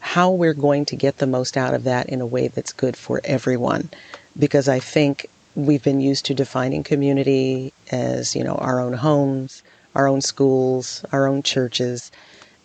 how 0.00 0.30
we're 0.30 0.54
going 0.54 0.84
to 0.86 0.96
get 0.96 1.18
the 1.18 1.26
most 1.26 1.56
out 1.56 1.74
of 1.74 1.84
that 1.84 2.08
in 2.08 2.20
a 2.20 2.26
way 2.26 2.48
that's 2.48 2.72
good 2.72 2.96
for 2.96 3.20
everyone. 3.24 3.90
Because 4.38 4.68
I 4.68 4.78
think 4.78 5.26
we've 5.56 5.82
been 5.82 6.00
used 6.00 6.26
to 6.26 6.34
defining 6.34 6.84
community 6.84 7.72
as, 7.90 8.36
you 8.36 8.44
know, 8.44 8.54
our 8.56 8.78
own 8.78 8.92
homes, 8.92 9.62
our 9.94 10.06
own 10.06 10.20
schools, 10.20 11.02
our 11.12 11.26
own 11.26 11.42
churches 11.42 12.12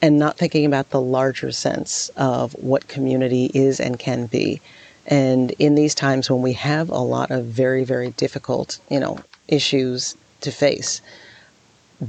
and 0.01 0.17
not 0.17 0.37
thinking 0.37 0.65
about 0.65 0.89
the 0.89 1.01
larger 1.01 1.51
sense 1.51 2.09
of 2.17 2.53
what 2.53 2.87
community 2.87 3.51
is 3.53 3.79
and 3.79 3.99
can 3.99 4.25
be. 4.25 4.61
And 5.07 5.51
in 5.51 5.75
these 5.75 5.95
times 5.95 6.29
when 6.29 6.41
we 6.41 6.53
have 6.53 6.89
a 6.89 6.97
lot 6.97 7.31
of 7.31 7.45
very, 7.45 7.83
very 7.83 8.11
difficult, 8.11 8.79
you 8.89 8.99
know, 8.99 9.19
issues 9.47 10.15
to 10.41 10.51
face, 10.51 11.01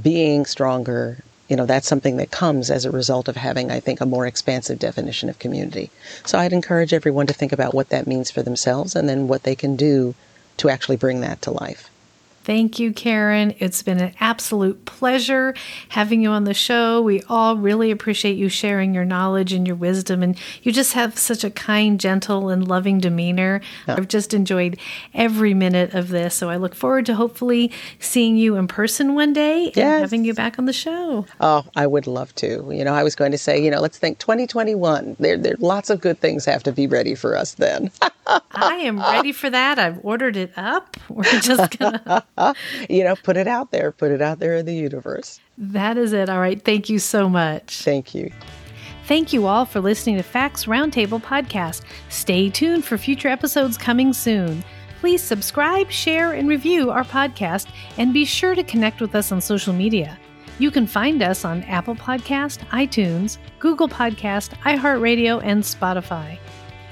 being 0.01 0.45
stronger, 0.45 1.17
you 1.49 1.55
know, 1.55 1.65
that's 1.65 1.87
something 1.87 2.17
that 2.17 2.31
comes 2.31 2.71
as 2.71 2.85
a 2.85 2.91
result 2.91 3.27
of 3.27 3.35
having, 3.35 3.69
I 3.69 3.79
think, 3.79 4.01
a 4.01 4.05
more 4.05 4.25
expansive 4.25 4.79
definition 4.79 5.29
of 5.29 5.39
community. 5.39 5.91
So 6.25 6.37
I'd 6.37 6.53
encourage 6.53 6.93
everyone 6.93 7.27
to 7.27 7.33
think 7.33 7.51
about 7.51 7.73
what 7.73 7.89
that 7.89 8.07
means 8.07 8.31
for 8.31 8.41
themselves 8.41 8.95
and 8.95 9.07
then 9.07 9.27
what 9.27 9.43
they 9.43 9.55
can 9.55 9.75
do 9.75 10.15
to 10.57 10.69
actually 10.69 10.97
bring 10.97 11.21
that 11.21 11.41
to 11.43 11.51
life. 11.51 11.89
Thank 12.43 12.77
you, 12.77 12.91
Karen. 12.91 13.55
It's 13.59 13.81
been 13.81 14.01
an 14.01 14.13
absolute 14.19 14.83
pleasure 14.85 15.53
having 15.89 16.21
you 16.21 16.29
on 16.29 16.43
the 16.43 16.53
show. 16.53 17.01
We 17.01 17.21
all 17.29 17.55
really 17.55 17.89
appreciate 17.89 18.37
you 18.37 18.49
sharing 18.49 18.93
your 18.93 19.05
knowledge 19.05 19.53
and 19.53 19.65
your 19.65 19.77
wisdom, 19.77 20.21
and 20.21 20.37
you 20.61 20.71
just 20.73 20.93
have 20.93 21.17
such 21.17 21.43
a 21.43 21.49
kind, 21.49 21.99
gentle, 21.99 22.49
and 22.49 22.67
loving 22.67 22.99
demeanor. 22.99 23.61
Yeah. 23.87 23.95
I've 23.95 24.09
just 24.09 24.33
enjoyed 24.33 24.77
every 25.13 25.53
minute 25.53 25.93
of 25.93 26.09
this. 26.09 26.35
So 26.35 26.49
I 26.49 26.57
look 26.57 26.75
forward 26.75 27.05
to 27.05 27.15
hopefully 27.15 27.71
seeing 27.99 28.35
you 28.35 28.57
in 28.57 28.67
person 28.67 29.15
one 29.15 29.31
day 29.31 29.67
and 29.67 30.01
having 30.01 30.25
you 30.25 30.33
back 30.33 30.59
on 30.59 30.65
the 30.65 30.73
show. 30.73 31.25
Oh, 31.39 31.65
I 31.75 31.87
would 31.87 32.07
love 32.07 32.35
to. 32.35 32.69
You 32.71 32.83
know, 32.83 32.93
I 32.93 33.03
was 33.03 33.15
going 33.15 33.31
to 33.31 33.37
say, 33.37 33.63
you 33.63 33.71
know, 33.71 33.79
let's 33.79 33.97
think 33.97 34.19
2021. 34.19 35.15
There, 35.19 35.37
there 35.37 35.55
lots 35.59 35.89
of 35.89 36.01
good 36.01 36.19
things 36.19 36.43
have 36.45 36.63
to 36.63 36.73
be 36.73 36.87
ready 36.87 37.15
for 37.15 37.37
us 37.37 37.53
then. 37.53 37.89
I 38.27 38.75
am 38.77 38.99
ready 38.99 39.31
for 39.31 39.49
that. 39.49 39.79
I've 39.79 40.03
ordered 40.03 40.37
it 40.37 40.53
up. 40.55 40.97
We're 41.09 41.23
just 41.41 41.77
gonna 41.77 42.25
you 42.89 43.03
know, 43.03 43.15
put 43.15 43.37
it 43.37 43.47
out 43.47 43.71
there, 43.71 43.91
put 43.91 44.11
it 44.11 44.21
out 44.21 44.39
there 44.39 44.55
in 44.55 44.65
the 44.65 44.75
universe. 44.75 45.39
That 45.57 45.97
is 45.97 46.13
it. 46.13 46.29
All 46.29 46.39
right. 46.39 46.63
Thank 46.63 46.89
you 46.89 46.99
so 46.99 47.29
much. 47.29 47.81
Thank 47.81 48.15
you. 48.15 48.31
Thank 49.05 49.33
you 49.33 49.47
all 49.47 49.65
for 49.65 49.81
listening 49.81 50.15
to 50.17 50.23
Facts 50.23 50.65
Roundtable 50.65 51.21
podcast. 51.21 51.81
Stay 52.09 52.49
tuned 52.49 52.85
for 52.85 52.97
future 52.97 53.27
episodes 53.27 53.77
coming 53.77 54.13
soon. 54.13 54.63
Please 55.01 55.21
subscribe, 55.21 55.91
share, 55.91 56.31
and 56.31 56.47
review 56.47 56.89
our 56.89 57.03
podcast, 57.03 57.67
and 57.97 58.13
be 58.13 58.23
sure 58.23 58.55
to 58.55 58.63
connect 58.63 59.01
with 59.01 59.13
us 59.13 59.33
on 59.33 59.41
social 59.41 59.73
media. 59.73 60.17
You 60.59 60.71
can 60.71 60.87
find 60.87 61.21
us 61.21 61.43
on 61.43 61.63
Apple 61.63 61.95
Podcast, 61.95 62.59
iTunes, 62.69 63.37
Google 63.59 63.89
Podcast, 63.89 64.51
iHeartRadio, 64.61 65.41
and 65.43 65.61
Spotify. 65.61 66.37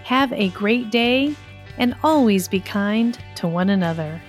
Have 0.04 0.34
a 0.34 0.50
great 0.50 0.92
day 0.92 1.34
and 1.78 1.96
always 2.04 2.50
be 2.50 2.60
kind 2.60 3.18
to 3.36 3.48
one 3.48 3.70
another. 3.70 4.22